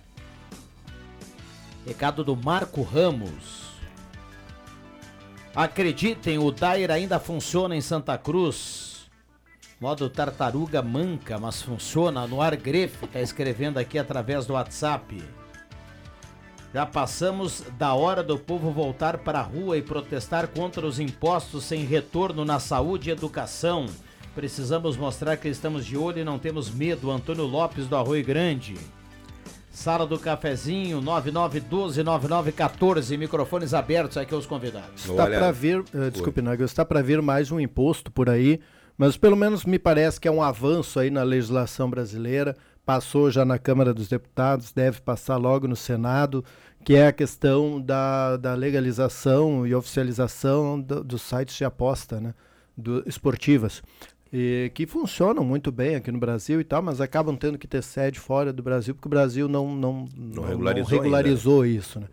[1.85, 3.63] Recado do Marco Ramos.
[5.55, 9.09] Acreditem, o Dair ainda funciona em Santa Cruz.
[9.79, 13.05] Modo tartaruga manca, mas funciona no ar grefe.
[13.07, 15.21] Tá escrevendo aqui através do WhatsApp.
[16.73, 21.65] Já passamos da hora do povo voltar para a rua e protestar contra os impostos
[21.65, 23.85] sem retorno na saúde e educação.
[24.33, 27.11] Precisamos mostrar que estamos de olho e não temos medo.
[27.11, 28.73] Antônio Lopes do Arroio Grande.
[29.69, 35.05] Sala do Cafezinho, 9912-9914, microfones abertos aqui aos convidados.
[35.05, 38.59] Está para vir, uh, desculpe, Nagel, está para vir mais um imposto por aí,
[38.97, 42.55] mas pelo menos me parece que é um avanço aí na legislação brasileira
[42.85, 46.43] passou já na Câmara dos Deputados, deve passar logo no Senado,
[46.83, 52.33] que é a questão da, da legalização e oficialização do, dos sites de aposta né,
[52.77, 53.81] do, esportivas.
[54.35, 57.83] E, que funcionam muito bem aqui no Brasil e tal, mas acabam tendo que ter
[57.83, 61.77] sede fora do Brasil, porque o Brasil não, não, não regularizou, não regularizou ainda.
[61.77, 61.99] isso.
[61.99, 62.07] Né?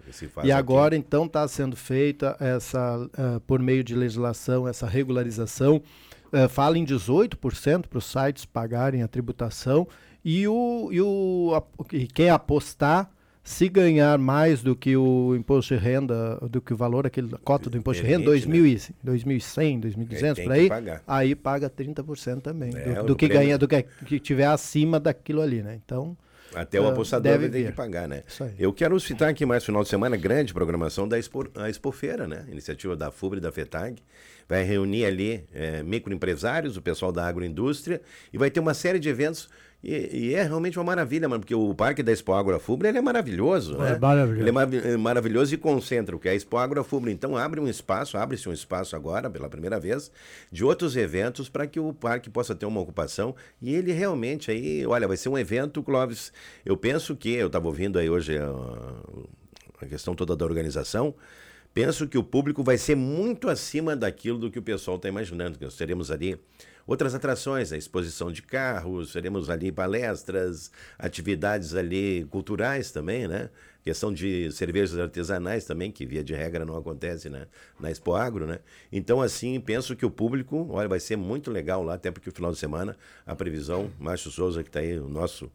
[0.45, 1.05] E agora, aqui.
[1.05, 5.83] então, está sendo feita essa, uh, por meio de legislação, essa regularização.
[6.31, 9.89] Uh, fala em 18% para os sites pagarem a tributação
[10.25, 13.11] e, o, e o a, quem apostar,
[13.43, 17.71] se ganhar mais do que o imposto de renda, do que o valor, aquele cota
[17.71, 18.95] do imposto de renda, 2.000 né?
[19.03, 20.68] 2100, 2.200 por aí,
[21.07, 25.41] aí paga 30% também é, do, do que ganha, do que, que tiver acima daquilo
[25.41, 25.81] ali, né?
[25.85, 26.16] Então,
[26.55, 28.25] até o ah, apostador vai ter que pagar, né?
[28.59, 32.45] Eu quero citar aqui mais final de semana, grande programação da Expo, a Expofeira, né?
[32.51, 34.03] Iniciativa da FUBRE e da FETAG.
[34.49, 38.03] Vai reunir ali é, microempresários, o pessoal da agroindústria,
[38.33, 39.49] e vai ter uma série de eventos
[39.83, 42.99] e, e, é realmente uma maravilha, mano, porque o Parque da Expo Agro Fubra ele
[42.99, 43.99] é maravilhoso, é né?
[43.99, 44.43] Maravilhoso.
[44.43, 47.11] Ele é mar é maravilhoso e concentra o que é a Expo Agro Fubra.
[47.11, 50.12] Então abre um espaço, abre-se um espaço agora, pela primeira vez,
[50.53, 53.35] de outros eventos para que o parque possa ter uma ocupação.
[53.61, 56.31] E ele realmente aí, olha, vai ser um evento, Clóvis.
[56.64, 58.53] Eu penso que, eu estava ouvindo aí hoje a,
[59.81, 61.14] a questão toda da organização.
[61.72, 65.57] penso que o público vai ser muito acima daquilo do que o pessoal está imaginando.
[65.59, 66.39] Que nós teremos ali
[66.91, 73.49] outras atrações, a exposição de carros, teremos ali palestras, atividades ali culturais também, né?
[73.84, 77.47] Questão de cervejas artesanais também, que via de regra não acontece né?
[77.78, 78.59] na Expo Agro, né?
[78.91, 82.32] Então, assim, penso que o público, olha, vai ser muito legal lá, até porque o
[82.32, 85.49] final de semana, a previsão, Márcio Souza, que está aí, o nosso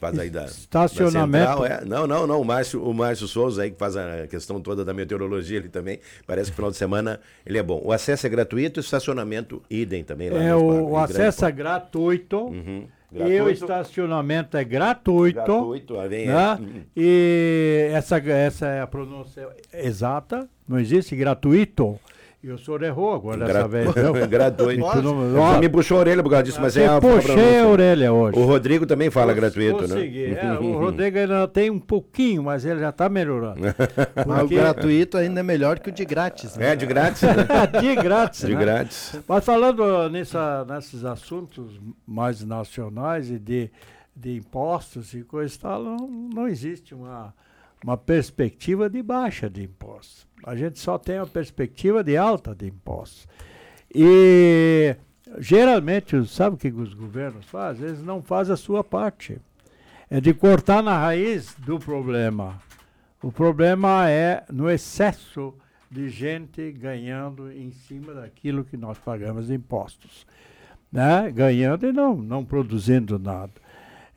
[0.00, 1.60] faz aí da, Estacionamento.
[1.60, 1.84] Da central, é.
[1.84, 2.40] Não, não, não.
[2.40, 6.00] O Márcio, o Márcio Souza aí, que faz a questão toda da meteorologia ele também.
[6.26, 7.80] Parece que final de semana ele é bom.
[7.84, 10.30] O acesso é gratuito, o estacionamento idem também.
[10.30, 12.38] Lá É, o, o acesso é gratuito.
[12.38, 12.86] Uhum.
[13.12, 13.50] E o Gratuito.
[13.50, 15.34] estacionamento é gratuito.
[15.34, 16.32] Gratuito, vem, né?
[16.32, 16.62] é.
[16.62, 16.82] Uhum.
[16.96, 20.48] E essa, essa é a pronúncia exata.
[20.68, 21.98] Não existe gratuito.
[22.42, 23.92] E o senhor errou agora dessa Gra- vez.
[23.94, 24.26] viu?
[24.26, 24.82] gratuito.
[24.92, 27.66] Tu não- me puxou a orelha por causa disso, mas Você é a puxei a
[27.68, 28.38] orelha hoje.
[28.38, 30.28] O Rodrigo também fala gratuito, Consegui.
[30.28, 30.40] né?
[30.42, 33.60] É, o Rodrigo ainda tem um pouquinho, mas ele já está melhorando.
[34.26, 36.56] Mas o Porque- gratuito ainda é melhor que o de grátis.
[36.56, 36.70] Né?
[36.72, 37.20] É, de grátis.
[37.22, 37.34] né?
[37.80, 38.40] de grátis.
[38.46, 38.60] De né?
[38.60, 39.20] grátis.
[39.28, 43.70] Mas falando nessa, nesses assuntos mais nacionais e de,
[44.16, 47.34] de impostos e coisa e tal, não, não existe uma,
[47.84, 50.26] uma perspectiva de baixa de impostos.
[50.44, 53.28] A gente só tem uma perspectiva de alta de impostos.
[53.94, 54.96] E
[55.38, 57.88] geralmente, sabe o que os governos fazem?
[57.88, 59.40] Eles não fazem a sua parte.
[60.08, 62.60] É de cortar na raiz do problema.
[63.22, 65.54] O problema é no excesso
[65.90, 70.26] de gente ganhando em cima daquilo que nós pagamos de impostos.
[70.90, 71.30] Né?
[71.30, 73.52] Ganhando e não, não produzindo nada.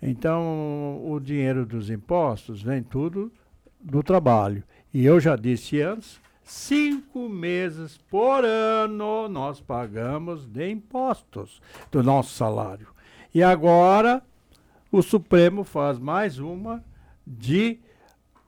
[0.01, 3.31] Então, o dinheiro dos impostos vem tudo
[3.79, 4.63] do trabalho.
[4.93, 11.59] E eu já disse antes, cinco meses por ano nós pagamos de impostos
[11.91, 12.87] do nosso salário.
[13.33, 14.21] E agora
[14.91, 16.83] o Supremo faz mais uma
[17.25, 17.79] de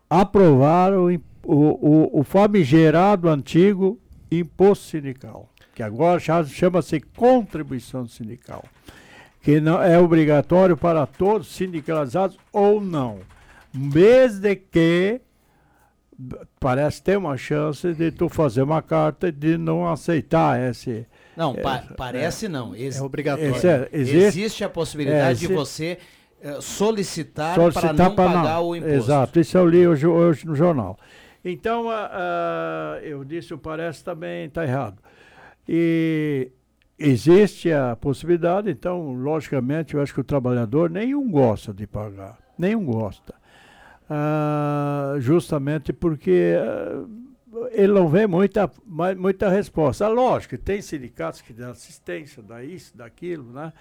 [0.07, 1.11] aprovar o,
[1.43, 8.63] o, o, famigerado antigo imposto sindical, que agora chama-se contribuição sindical,
[9.41, 13.19] que não é obrigatório para todos sindicalizados ou não,
[13.73, 15.21] desde que
[16.59, 21.05] parece ter uma chance de tu fazer uma carta de não aceitar esse
[21.35, 22.75] Não, pa- esse- parece não.
[22.75, 23.53] Ex- É obrigatório.
[23.53, 25.97] é, Esse é- existe, existe- a possibilidade é, de você
[26.41, 28.95] eh, solicitar, para solicitar não pra pagar o imposto.
[28.95, 30.97] Exato, isso eu li hoje, hoje no jornal.
[31.43, 34.97] Então, ah, ah, eu disse, o parece também está errado.
[35.67, 36.51] E
[36.97, 42.85] existe a possibilidade, então, logicamente, eu acho que o trabalhador nenhum gosta de pagar, nenhum
[42.85, 43.33] gosta.
[44.09, 47.05] Ah, justamente porque ah,
[47.71, 48.69] ele não vê muita,
[49.17, 50.07] muita resposta.
[50.07, 53.71] Lógico, tem sindicatos que dão assistência, dá isso, daquilo, né?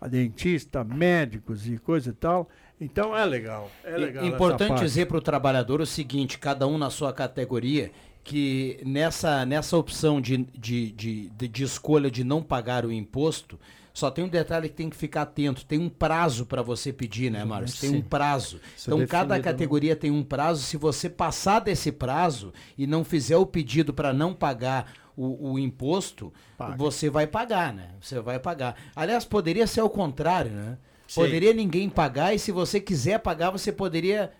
[0.00, 2.48] A dentista, médicos e coisa e tal.
[2.80, 3.70] Então é legal.
[3.82, 7.90] É legal Importante dizer para o trabalhador o seguinte, cada um na sua categoria,
[8.22, 13.58] que nessa, nessa opção de, de, de, de, de escolha de não pagar o imposto,
[13.98, 15.64] só tem um detalhe que tem que ficar atento.
[15.64, 17.80] Tem um prazo para você pedir, né, Márcio?
[17.80, 18.60] Tem um prazo.
[18.76, 19.42] Isso é então, cada né?
[19.42, 20.62] categoria tem um prazo.
[20.62, 25.58] Se você passar desse prazo e não fizer o pedido para não pagar o, o
[25.58, 26.32] imposto,
[26.76, 27.90] você vai pagar, né?
[28.00, 28.76] Você vai pagar.
[28.94, 30.78] Aliás, poderia ser o contrário, né?
[31.08, 31.22] Sim.
[31.22, 34.30] Poderia ninguém pagar e se você quiser pagar, você poderia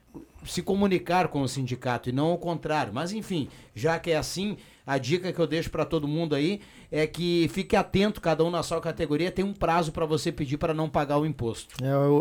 [0.44, 2.92] se comunicar com o sindicato e não ao contrário.
[2.94, 4.56] Mas enfim, já que é assim,
[4.86, 6.61] a dica que eu deixo para todo mundo aí
[6.91, 10.57] é que fique atento, cada um na sua categoria tem um prazo para você pedir
[10.57, 11.74] para não pagar o imposto.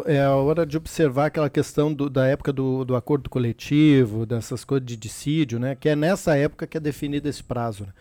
[0.06, 4.26] É, é a hora de observar aquela questão do- da época do, do acordo coletivo,
[4.26, 5.74] dessas coisas de dissídio, né?
[5.76, 7.86] Que é nessa época que é definido esse prazo.
[7.86, 7.94] né?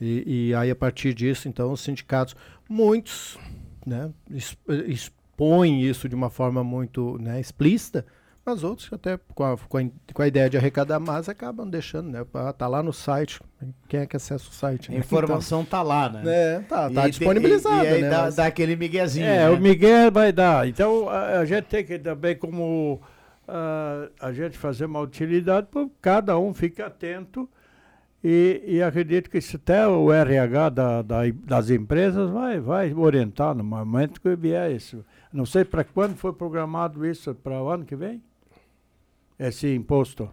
[0.00, 2.34] E, e aí, a partir disso, então, os sindicatos,
[2.68, 3.38] muitos,
[3.86, 4.10] né,
[4.86, 8.04] expõem isso de uma forma muito né, explícita,
[8.44, 9.82] mas outros, até com a, com a,
[10.12, 12.24] com a ideia de arrecadar mais, acabam deixando, né?
[12.34, 13.40] Ah, Tá lá no site.
[13.88, 14.90] Quem é que acessa o site?
[14.90, 14.98] A né?
[15.00, 16.22] informação tá lá, né?
[16.26, 18.10] É, tá, tá E disponibilizada, E, e aí né?
[18.10, 19.26] dá, mas- dá aquele miguezinho.
[19.26, 19.50] É, né?
[19.50, 20.66] o Miguel vai dar.
[20.68, 23.00] Então a, a gente tem que também, como
[23.46, 25.68] ah, a gente fazer uma utilidade,
[26.00, 27.48] cada um fique atento.
[28.24, 33.52] E, e acredito que isso até o RH da, da- das empresas vai, vai orientar
[33.54, 35.04] no momento que vier isso.
[35.32, 38.22] Não sei para quando foi programado isso, para o ano que vem?
[39.48, 40.28] Esse imposto.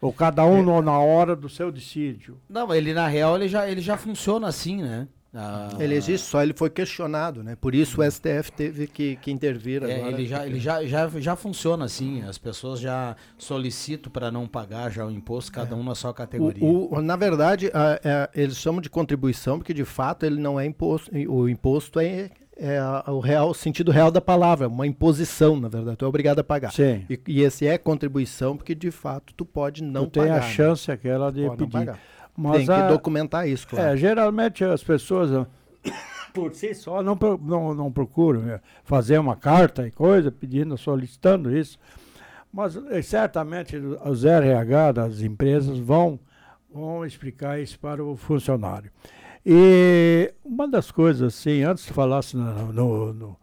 [0.00, 2.38] Ou cada um no- na hora do seu dissídio.
[2.48, 5.08] Não, ele na real ele já, ele já funciona assim, né?
[5.34, 7.54] Ah, Ele existe, só ele foi questionado, né?
[7.54, 10.12] Por isso o STF teve que, que intervir É, agora.
[10.12, 14.90] ele já, ele já, já, já funciona assim, as pessoas já solicitam para não pagar
[14.90, 16.64] já o imposto, cada um na sua categoria.
[16.64, 20.58] O- o- na verdade, a- é, eles chamam de contribuição, porque de fato ele não
[20.58, 21.10] é imposto.
[21.28, 22.80] O imposto é, é
[23.10, 25.96] o real o sentido real da palavra, uma imposição, na verdade.
[25.96, 26.72] Tu é obrigado a pagar.
[26.72, 27.06] Sim.
[27.08, 30.36] E, e esse é contribuição, porque de fato tu pode não tu tem pagar.
[30.38, 30.48] a né?
[30.52, 31.72] chance aquela de Pode não pedir.
[31.86, 31.98] pagar.
[32.36, 33.88] Mas Tem que a- documentar isso, claro.
[33.90, 35.46] É, geralmente as pessoas ah,
[36.34, 41.56] por si só não, não, não procuram eh, fazer uma carta e coisa, pedindo, solicitando
[41.56, 41.78] isso.
[42.52, 46.18] Mas eh, certamente os RH das empresas vão,
[46.72, 48.90] vão explicar isso para o funcionário.
[49.44, 53.36] E uma das coisas, assim, antes de falasse na, no, no-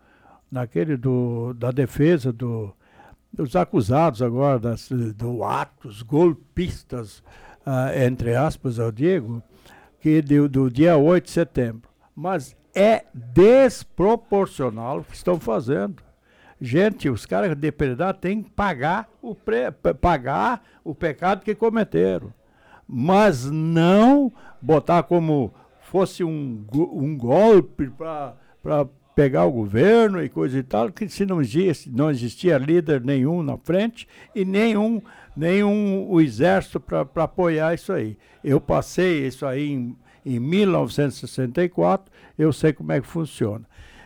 [0.52, 2.74] naquele do, da defesa do,
[3.34, 7.24] dos acusados agora, das, do atos golpistas,
[7.66, 9.42] ah, entre aspas, eu digo,
[10.00, 11.90] que do, do dia 8 de setembro.
[12.16, 16.04] Mas é desproporcional o que estão fazendo.
[16.62, 21.54] Gente, os caras de depredar têm que pagar o, pre, pa- pagar o pecado que
[21.56, 22.34] cometeram.
[22.88, 24.32] Mas não
[24.62, 25.54] botar como
[25.96, 28.36] fosse um, um golpe para
[29.16, 33.42] pegar o governo e coisa e tal, que se não existia, não existia líder nenhum
[33.42, 34.06] na frente
[34.36, 35.02] e nenhum,
[35.38, 38.18] nenhum o exército para apoiar isso aí.
[38.44, 39.96] Eu passei isso aí em,
[40.26, 43.64] em 1964, eu sei como é que funciona.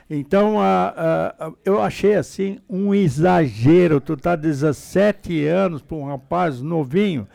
[0.08, 4.00] Então, a, a- eu achei assim um exagero.
[4.00, 7.28] Tu tá 17 anos para um rapaz novinho,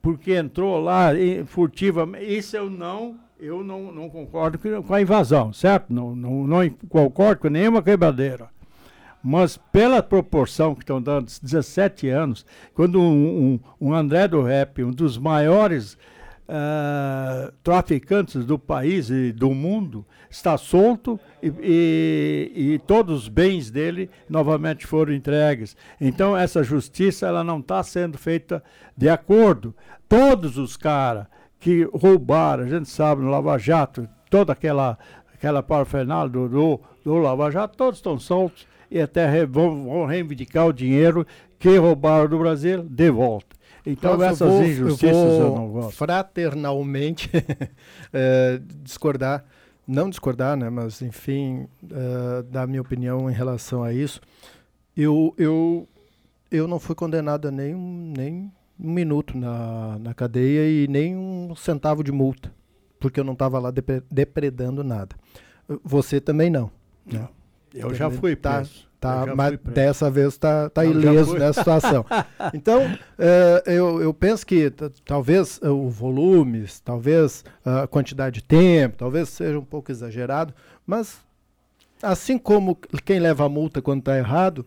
[0.00, 1.10] porque entrou lá
[1.46, 2.24] furtivamente.
[2.36, 5.92] Isso eu não, eu não, não concordo com a invasão, certo?
[5.92, 8.48] Não, não, não concordo com nenhuma quebradeira.
[9.22, 12.44] Mas pela proporção que estão dando, 17 anos,
[12.74, 15.96] quando um, um, um André do Rap, um dos maiores
[16.46, 23.70] ah, traficantes do país e do mundo, está solto e, e- e todos os bens
[23.70, 25.74] dele novamente foram entregues.
[25.98, 28.62] Então essa justiça ela não está sendo feita
[28.96, 29.74] de acordo.
[30.06, 31.26] Todos os caras
[31.64, 34.98] que roubaram, a gente sabe, no Lava Jato, toda aquela,
[35.32, 40.04] aquela parafernália do, do, do Lava Jato, todos estão soltos e até re- vão, vão
[40.04, 41.26] reivindicar o dinheiro
[41.58, 43.56] que roubaram do Brasil de volta.
[43.86, 45.96] Então eu essas vou- injustiças eu, eu, não gosto.
[45.96, 47.30] fraternalmente
[48.12, 49.42] eh, discordar,
[49.88, 54.20] não discordar, né, mas enfim, eh, dar minha opinião em relação a isso.
[54.94, 55.88] Eu, eu,
[56.50, 61.16] eu não fui condenado a nem um, nem um minuto na, na cadeia e nem
[61.16, 62.52] um centavo de multa,
[62.98, 65.14] porque eu não estava lá depre- depredando nada.
[65.82, 66.70] Você também não.
[67.06, 67.28] né?
[67.74, 68.86] Eu já fui tá, preso.
[69.00, 69.74] Tá, mas preso.
[69.74, 72.06] dessa vez está tá já ileso nessa situação.
[72.54, 72.82] Então,
[73.18, 74.72] eh, eu, eu penso que
[75.04, 80.54] talvez eh, o volume, talvez a quantidade de tempo, talvez seja um pouco exagerado,
[80.86, 81.18] mas
[82.02, 84.64] assim como quem leva a multa quando está errado,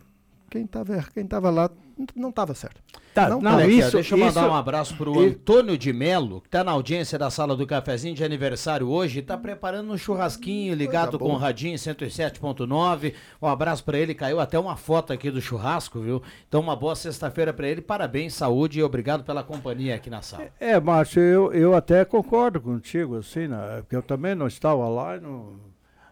[0.50, 1.70] quem estava quem tava lá
[2.15, 2.82] não estava certo.
[3.14, 6.40] Tá, não, aqui, ó, deixa eu mandar isso- um abraço pro e- Antônio de Melo,
[6.41, 10.76] que tá na audiência da sala do cafezinho de aniversário hoje, tá preparando um churrasquinho
[10.76, 11.36] ligado com o.
[11.38, 13.14] Radinho 107.9.
[13.41, 16.22] Um abraço pra ele, caiu até uma foto aqui do churrasco, viu?
[16.48, 20.49] Então uma boa sexta-feira pra ele, parabéns, saúde e obrigado pela companhia aqui na sala.
[20.60, 23.78] É, Márcio, eu, eu até concordo contigo, assim, né?
[23.82, 25.53] Porque eu também não estava lá não,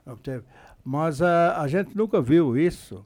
[0.05, 0.43] não teve.
[0.83, 3.05] Mas ah, a gente nunca viu isso.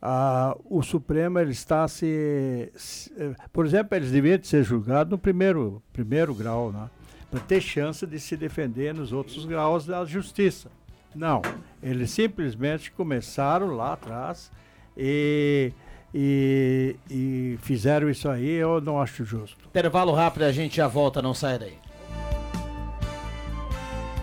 [0.00, 5.18] Ah, o Supremo ele está se, se- eh, Por exemplo, eles deviam ser julgados no
[5.18, 6.88] primeiro, primeiro grau, né?
[7.30, 10.70] Para ter chance de se defender nos outros graus da justiça.
[11.14, 11.40] Não,
[11.82, 14.50] eles simplesmente começaram lá atrás
[14.96, 15.72] e,
[16.14, 19.56] e, e fizeram isso aí, eu não acho justo.
[19.66, 21.74] Intervalo rápido, a gente já volta, não sai daí.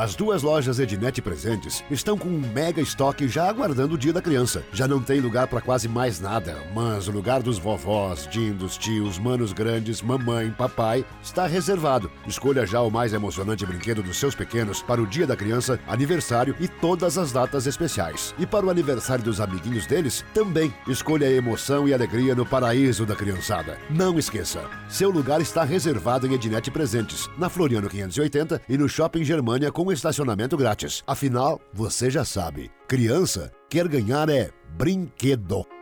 [0.00, 4.22] As duas lojas Ednet Presentes estão com um mega estoque já aguardando o dia da
[4.22, 4.64] criança.
[4.72, 9.18] Já não tem lugar para quase mais nada, mas o lugar dos vovós, dindos, tios,
[9.18, 12.10] manos grandes, mamãe, papai está reservado.
[12.26, 16.56] Escolha já o mais emocionante brinquedo dos seus pequenos para o dia da criança, aniversário
[16.58, 18.34] e todas as datas especiais.
[18.38, 20.72] E para o aniversário dos amiguinhos deles, também.
[20.88, 23.76] Escolha a emoção e alegria no paraíso da criançada.
[23.90, 29.24] Não esqueça, seu lugar está reservado em Ednet Presentes, na Floriano 580 e no Shopping
[29.24, 31.02] Germania com estacionamento grátis.
[31.06, 35.79] Afinal, você já sabe, criança quer ganhar é brinquedo.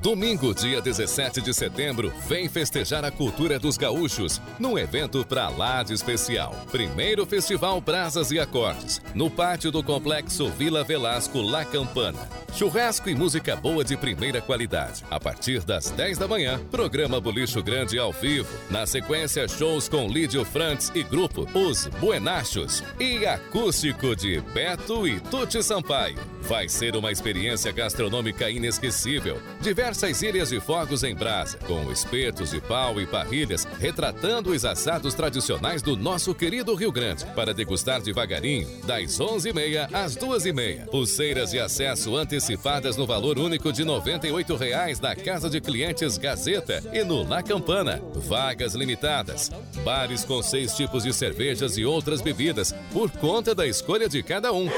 [0.00, 5.82] Domingo, dia 17 de setembro, vem festejar a cultura dos gaúchos num evento pra lá
[5.82, 6.54] de especial.
[6.70, 12.28] Primeiro Festival Brasas e Acordes, no pátio do Complexo Vila Velasco La Campana.
[12.54, 15.04] Churrasco e música boa de primeira qualidade.
[15.10, 18.48] A partir das 10 da manhã, programa Bolicho Grande ao vivo.
[18.70, 22.84] Na sequência, shows com Lídio Frantz e grupo Os Buenachos.
[23.00, 26.37] E acústico de Beto e Tuti Sampaio.
[26.42, 29.40] Vai ser uma experiência gastronômica inesquecível.
[29.60, 35.14] Diversas ilhas de fogos em brasa, com espetos de pau e parrilhas, retratando os assados
[35.14, 37.26] tradicionais do nosso querido Rio Grande.
[37.34, 40.86] Para degustar devagarinho, das 11h30 às 2h30.
[40.86, 46.82] Pulseiras de acesso antecipadas no valor único de 98 reais na Casa de Clientes Gazeta
[46.92, 48.00] e no La Campana.
[48.14, 49.50] Vagas limitadas.
[49.84, 54.52] Bares com seis tipos de cervejas e outras bebidas, por conta da escolha de cada
[54.52, 54.68] um.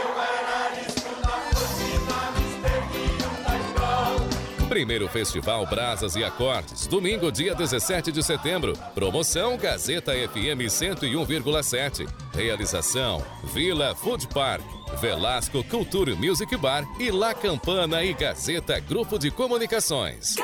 [4.70, 8.72] Primeiro Festival Brasas e Acordes, domingo, dia 17 de setembro.
[8.94, 12.08] Promoção Gazeta FM 101,7.
[12.32, 13.20] Realização
[13.52, 14.62] Vila Food Park,
[15.00, 20.36] Velasco Cultura Music Bar e La Campana e Gazeta Grupo de Comunicações.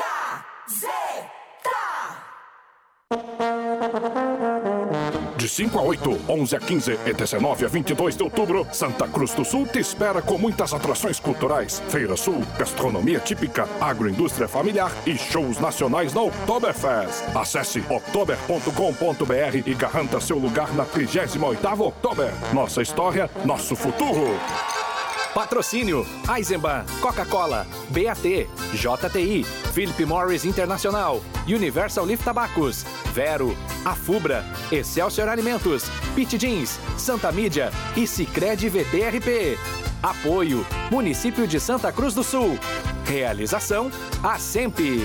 [5.47, 9.33] De 5 a 8, 11 a 15 e 19 a 22 de outubro, Santa Cruz
[9.33, 15.17] do Sul te espera com muitas atrações culturais, Feira Sul, gastronomia típica, agroindústria familiar e
[15.17, 17.23] shows nacionais na Oktoberfest.
[17.33, 22.33] Acesse oktober.com.br e garanta seu lugar na 38ª Oktober.
[22.53, 24.27] Nossa história, nosso futuro.
[25.33, 26.05] Patrocínio:
[26.35, 32.83] Eisenbahn, Coca-Cola, BAT, JTI, Philip Morris Internacional, Universal Lift Tabacos,
[33.13, 33.55] Vero,
[33.85, 39.57] Afubra, Excelsior Alimentos, Pit Jeans, Santa Mídia e Sicredi VTRP.
[40.01, 42.57] Apoio: Município de Santa Cruz do Sul.
[43.05, 43.91] Realização:
[44.23, 45.01] a Sempre.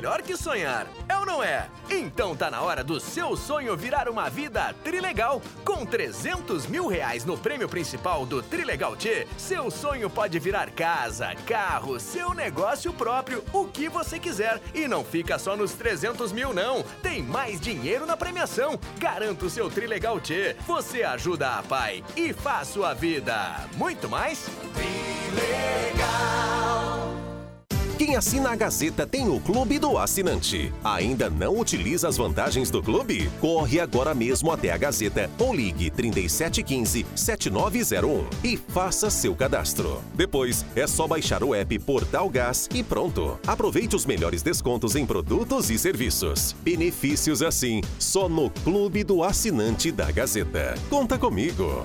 [0.00, 1.68] Melhor que sonhar, é ou não é?
[1.90, 5.42] Então tá na hora do seu sonho virar uma vida trilegal.
[5.62, 11.34] Com 300 mil reais no prêmio principal do Trilegal T, seu sonho pode virar casa,
[11.46, 14.58] carro, seu negócio próprio, o que você quiser.
[14.74, 16.82] E não fica só nos 300 mil, não.
[17.02, 18.80] Tem mais dinheiro na premiação.
[18.98, 20.56] Garanta o seu Trilegal T.
[20.66, 24.48] Você ajuda a pai e faz sua vida muito mais.
[28.00, 30.72] Quem assina a Gazeta tem o Clube do Assinante.
[30.82, 33.30] Ainda não utiliza as vantagens do clube?
[33.38, 40.02] Corre agora mesmo até a Gazeta ou ligue 3715-7901 e faça seu cadastro.
[40.14, 43.38] Depois é só baixar o app Portal Gás e pronto.
[43.46, 46.56] Aproveite os melhores descontos em produtos e serviços.
[46.62, 50.74] Benefícios assim, só no Clube do Assinante da Gazeta.
[50.88, 51.84] Conta comigo.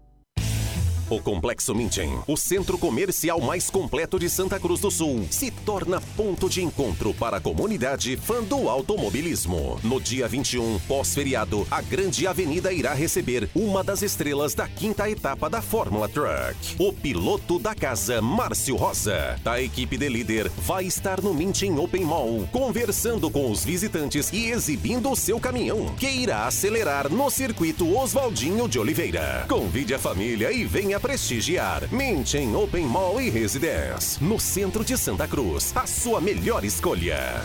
[1.11, 5.99] O Complexo Minchen, o centro comercial mais completo de Santa Cruz do Sul, se torna
[6.15, 9.77] ponto de encontro para a comunidade fã do automobilismo.
[9.83, 15.49] No dia 21, pós-feriado, a Grande Avenida irá receber uma das estrelas da quinta etapa
[15.49, 16.55] da Fórmula Truck.
[16.79, 22.05] O piloto da casa, Márcio Rosa, da equipe de líder, vai estar no Minchen Open
[22.05, 27.97] Mall, conversando com os visitantes e exibindo o seu caminhão, que irá acelerar no circuito
[27.97, 29.43] Oswaldinho de Oliveira.
[29.49, 35.27] Convide a família e venha prestigiar Minchen Open Mall e Residence, no centro de Santa
[35.27, 35.75] Cruz.
[35.75, 37.41] A sua melhor escolha.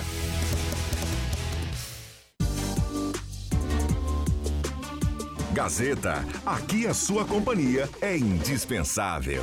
[5.52, 9.42] Gazeta, aqui a sua companhia é indispensável.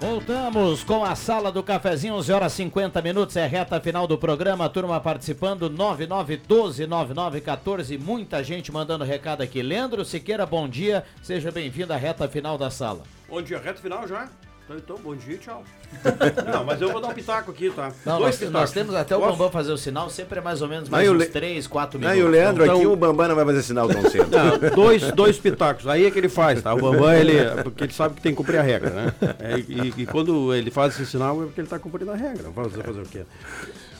[0.00, 4.68] Voltamos com a sala do cafezinho, 11 horas 50 minutos, é reta final do programa,
[4.68, 9.60] turma participando, 99129914, muita gente mandando recado aqui.
[9.60, 13.02] Leandro Siqueira, bom dia, seja bem-vindo à reta final da sala.
[13.28, 14.28] Bom dia, reta final já?
[14.68, 15.64] Então, então bom dia tchau.
[16.52, 17.90] Não, mas eu vou dar um pitaco aqui, tá?
[18.04, 18.52] Não, Dois nós, pitacos.
[18.52, 19.32] nós temos até o Posso?
[19.32, 21.26] Bambam fazer o sinal, sempre é mais ou menos Não, mais e o uns Le-
[21.26, 22.22] 3, 4 Não, minutos.
[22.24, 24.28] e o Leandro Então- aqui, o Bambam não vai fazer sinal tão cedo.
[24.30, 25.86] Não, dois, dois pitacos.
[25.86, 26.74] Aí é que ele faz, tá?
[26.74, 27.32] O Bambam, ele.
[27.62, 29.14] Porque ele sabe que tem que cumprir a regra, né?
[29.38, 32.50] É, e, e quando ele faz esse sinal é porque ele tá cumprindo a regra.
[32.54, 33.22] Vamos fazer, fazer o quê?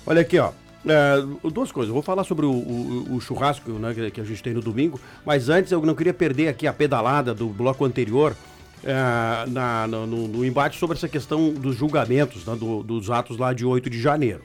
[0.07, 0.51] Olha aqui, ó.
[0.87, 1.89] É, duas coisas.
[1.89, 4.61] Eu vou falar sobre o, o- o churrasco né, que, que a gente tem no
[4.61, 8.37] domingo, mas antes eu não queria perder aqui a pedalada do bloco anterior.
[8.85, 13.53] É, na- no, no- embate sobre essa questão dos julgamentos, né, do- dos atos lá
[13.53, 14.43] de 8 de janeiro.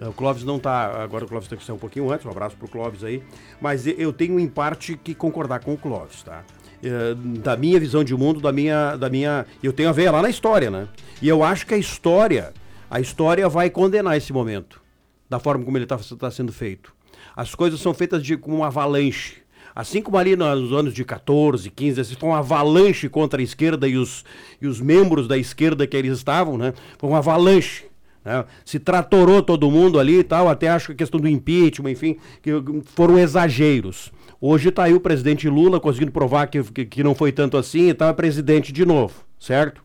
[0.00, 1.02] É, O Clóvis não está.
[1.02, 2.24] Agora o Clóvis tem que sair um pouquinho antes.
[2.24, 3.22] Um abraço pro Clóvis aí.
[3.60, 6.44] Mas eu tenho em parte que concordar com o Clóvis, tá?
[6.82, 9.44] É, da minha visão de mundo, da minha, da minha.
[9.62, 10.86] Eu tenho a ver lá na história, né?
[11.20, 12.52] E eu acho que a história,
[12.88, 14.80] a história vai condenar esse momento,
[15.28, 16.94] da forma como ele está sendo feito.
[17.34, 19.38] As coisas são feitas de, com uma avalanche.
[19.78, 23.86] Assim como ali nos anos de 14, 15, esse foi uma avalanche contra a esquerda
[23.86, 24.24] e os,
[24.60, 26.74] e os membros da esquerda que eles estavam, né?
[26.98, 27.84] Foi uma avalanche.
[28.24, 28.44] né?
[28.64, 32.16] Se tratorou todo mundo ali e tal, até acho que a questão do impeachment, enfim,
[32.42, 32.50] que
[32.86, 34.10] foram exageros.
[34.40, 37.90] Hoje está aí o presidente Lula conseguindo provar que, que, que não foi tanto assim
[37.90, 39.80] e tal, é presidente de novo, certo?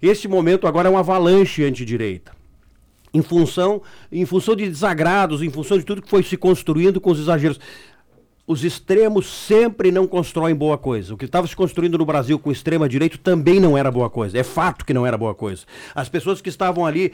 [0.00, 2.32] Esse momento agora é uma avalanche antidireita
[3.14, 3.80] em função,
[4.10, 7.60] em função de desagrados, em função de tudo que foi se construindo com os exageros.
[8.46, 11.14] Os extremos sempre não constroem boa coisa.
[11.14, 14.36] O que estava se construindo no Brasil com extrema direita também não era boa coisa.
[14.38, 15.64] É fato que não era boa coisa.
[15.94, 17.12] As pessoas que estavam ali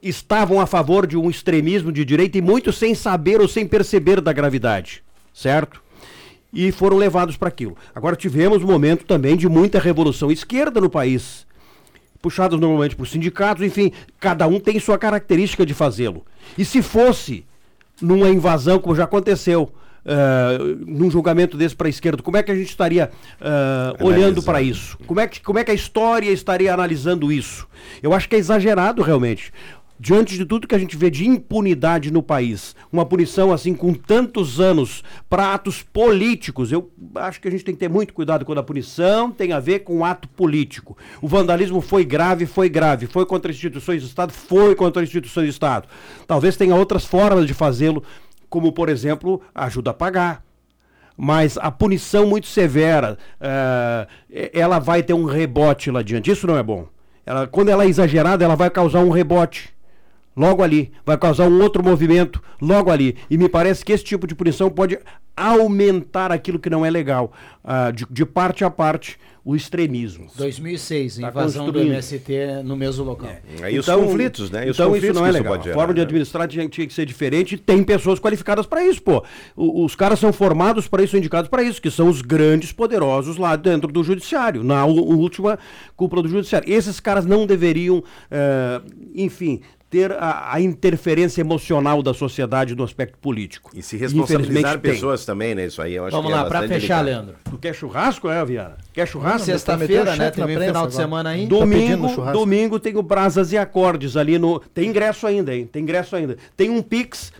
[0.00, 4.20] estavam a favor de um extremismo de direita e muitos sem saber ou sem perceber
[4.20, 5.02] da gravidade,
[5.32, 5.82] certo?
[6.52, 7.76] E foram levados para aquilo.
[7.92, 11.44] Agora tivemos um momento também de muita revolução esquerda no país
[12.24, 16.24] puxados normalmente por sindicatos, enfim, cada um tem sua característica de fazê-lo.
[16.56, 17.44] E se fosse
[18.00, 19.70] numa invasão, como já aconteceu,
[20.04, 23.10] eh, num julgamento desse para a esquerda, como é que a gente estaria
[23.40, 24.98] eh, olhando para isso?
[25.06, 27.66] Como é, que, como é que a história estaria analisando isso?
[28.02, 29.52] Eu acho que é exagerado realmente.
[29.98, 33.94] Diante de tudo que a gente vê de impunidade no país, uma punição assim com
[33.94, 38.44] tantos anos para atos políticos, eu acho que a gente tem que ter muito cuidado
[38.44, 40.98] quando a punição tem a ver com ato político.
[41.22, 45.50] O vandalismo foi grave, foi grave, foi contra instituições do Estado, foi contra instituições do
[45.50, 45.88] Estado.
[46.26, 48.02] Talvez tenha outras formas de fazê-lo,
[48.54, 50.44] como por exemplo, ajuda a pagar.
[51.16, 54.06] Mas a punição muito severa, eh,
[54.52, 56.30] ela vai ter um rebote lá adiante.
[56.30, 56.86] Isso não é bom.
[57.26, 59.74] Ela, quando ela é exagerada, ela vai causar um rebote
[60.36, 63.16] logo ali, vai causar um outro movimento logo ali.
[63.28, 65.00] E me parece que esse tipo de punição pode
[65.36, 67.32] aumentar aquilo que não é legal,
[67.64, 70.26] ah, de, de parte a parte, o extremismo.
[70.36, 71.78] 2006, Tá invasão do.
[71.80, 73.28] MST no mesmo local.
[73.62, 74.66] Aí os conflitos, né?
[74.66, 75.52] E os então conflitos isso não é legal.
[75.52, 76.04] pode a gerar, forma de né?
[76.06, 77.58] administrar tinha, tinha que ser diferente.
[77.58, 79.22] Tem pessoas qualificadas para isso, pô.
[79.54, 82.72] O- os caras são formados para isso, são indicados para isso, que são os grandes
[82.72, 85.58] poderosos lá dentro do judiciário, na última
[85.94, 86.72] cúpula do judiciário.
[86.72, 88.80] Esses caras não deveriam, eh,
[89.14, 89.60] enfim,
[89.94, 93.70] ter a, a interferência emocional da sociedade no aspecto político.
[93.72, 94.92] E se responsabilizar Infelizmente tem.
[94.92, 95.66] pessoas também, né?
[95.66, 97.26] Isso aí eu acho Vamos que é lá, pra bastante fechar, delicado.
[97.26, 97.36] Leandro.
[97.44, 98.76] Tu quer churrasco, é, Viana?
[98.92, 99.46] Quer churrasco?
[99.46, 100.32] Sexta-feira, né?
[100.32, 101.46] Teve final de semana aí.
[101.46, 104.58] Domingo, domingo tem o Brasas e Acordes ali no.
[104.58, 105.68] Tem ingresso ainda, hein?
[105.70, 106.36] Tem ingresso ainda.
[106.56, 107.32] Tem um Pix.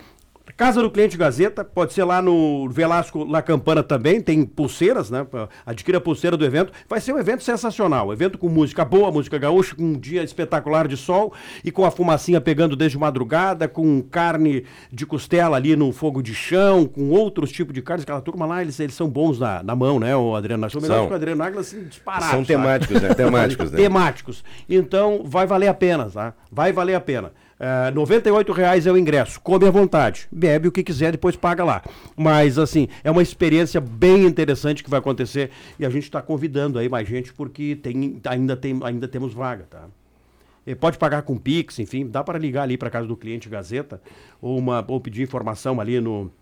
[0.57, 5.27] Casa do Cliente Gazeta, pode ser lá no Velasco La Campana também, tem pulseiras, né?
[5.67, 6.73] Adquira a pulseira do evento.
[6.89, 8.13] Vai ser um evento sensacional.
[8.13, 11.33] Evento com música boa, música gaúcha, com um dia espetacular de sol
[11.65, 16.33] e com a fumacinha pegando desde madrugada, com carne de costela ali no fogo de
[16.33, 18.05] chão, com outros tipos de carnes.
[18.05, 20.61] Aquela turma lá, eles, eles são bons na, na mão, né, o Adriano?
[20.61, 22.29] Nós somos melhores que o Adriano Águila, assim, disparados.
[22.29, 23.13] São temáticos, né?
[23.13, 23.77] Temáticos, né?
[23.83, 24.45] temáticos.
[24.69, 26.33] Então, vai valer a pena, tá?
[26.49, 27.33] Vai valer a pena.
[27.59, 29.41] É, 98 reais é o ingresso.
[29.41, 30.27] Come à vontade.
[30.31, 31.83] Bebe o que quiser, depois paga lá.
[32.17, 36.79] Mas, assim, é uma experiência bem interessante que vai acontecer e a gente está convidando
[36.79, 39.87] aí mais gente porque tem, ainda, tem, ainda temos vaga, tá?
[40.67, 44.01] E pode pagar com Pix, enfim, dá para ligar ali para casa do cliente Gazeta
[44.41, 46.33] ou, uma, ou pedir informação ali no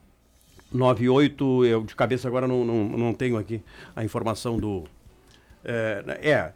[0.73, 3.61] 98, eu de cabeça agora não, não, não tenho aqui
[3.95, 4.85] a informação do.
[5.65, 6.53] É, é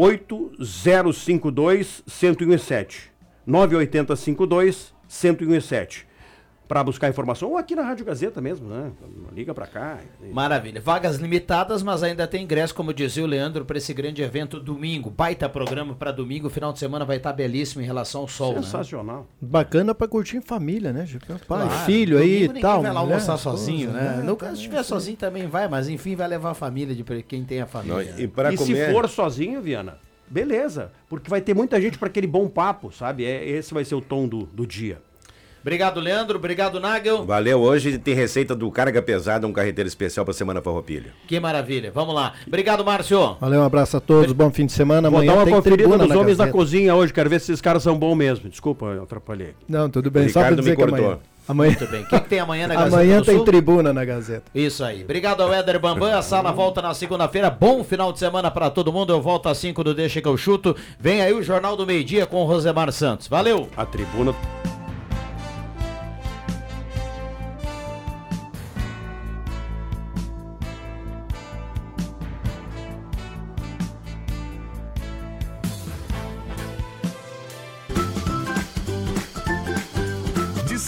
[0.00, 3.10] 98052 1017.
[3.46, 6.06] 98052 1017.
[6.70, 8.92] Para buscar informação, ou aqui na Rádio Gazeta mesmo, né?
[9.34, 9.98] Liga para cá.
[10.32, 10.80] Maravilha.
[10.80, 15.10] Vagas limitadas, mas ainda tem ingresso, como dizia o Leandro, para esse grande evento domingo.
[15.10, 16.48] Baita programa para domingo.
[16.48, 18.54] Final de semana vai estar belíssimo em relação ao sol.
[18.54, 18.62] né?
[18.62, 19.26] Sensacional.
[19.40, 21.08] Bacana pra curtir em família, né?
[21.26, 22.82] Pai, Claro, filho aí e tal.
[22.82, 24.18] vai lá mulher, almoçar esposa, sozinho, né?
[24.18, 24.22] né?
[24.22, 27.42] No caso, se estiver sozinho também vai, mas enfim, vai levar a família de quem
[27.42, 28.12] tem a família.
[28.12, 28.86] Não, e para E comer...
[28.86, 29.98] se for sozinho, Viana,
[30.28, 33.24] beleza, porque vai ter muita gente para aquele bom papo, sabe?
[33.24, 35.02] É, esse vai ser o tom do, do dia.
[35.62, 36.38] Obrigado, Leandro.
[36.38, 37.24] Obrigado, Nagel.
[37.24, 37.60] Valeu.
[37.60, 41.12] Hoje tem receita do Carga Pesada, um carreteiro especial para Semana Farroupilha.
[41.26, 41.90] Que maravilha.
[41.92, 42.32] Vamos lá.
[42.46, 43.36] Obrigado, Márcio.
[43.40, 45.10] Valeu, um abraço a todos, bom fim de semana.
[45.10, 47.40] Vou Amanhã dar uma tem conferida tribuna nos na homens da cozinha hoje, quero ver
[47.40, 48.48] se esses caras são bons mesmo.
[48.48, 49.54] Desculpa, eu atrapalhei.
[49.68, 50.98] Não, tudo bem, O só pra Ricardo dizer me que cortou.
[51.06, 51.18] amanhã...
[51.48, 51.70] amanhã...
[51.78, 52.02] Muito bem.
[52.02, 53.44] O que, que tem amanhã na Gazeta Amanhã do tem Sul?
[53.44, 54.44] tribuna na Gazeta.
[54.54, 55.02] Isso aí.
[55.04, 56.16] Obrigado ao Éder Bambam.
[56.16, 57.50] A sala volta na segunda-feira.
[57.50, 59.12] Bom final de semana para todo mundo.
[59.12, 60.74] Eu volto às 5 do Deixa que eu chuto.
[60.98, 63.28] Vem aí o Jornal do Meio Dia com o Rosemar Santos.
[63.28, 63.68] Valeu.
[63.76, 64.34] A tribuna.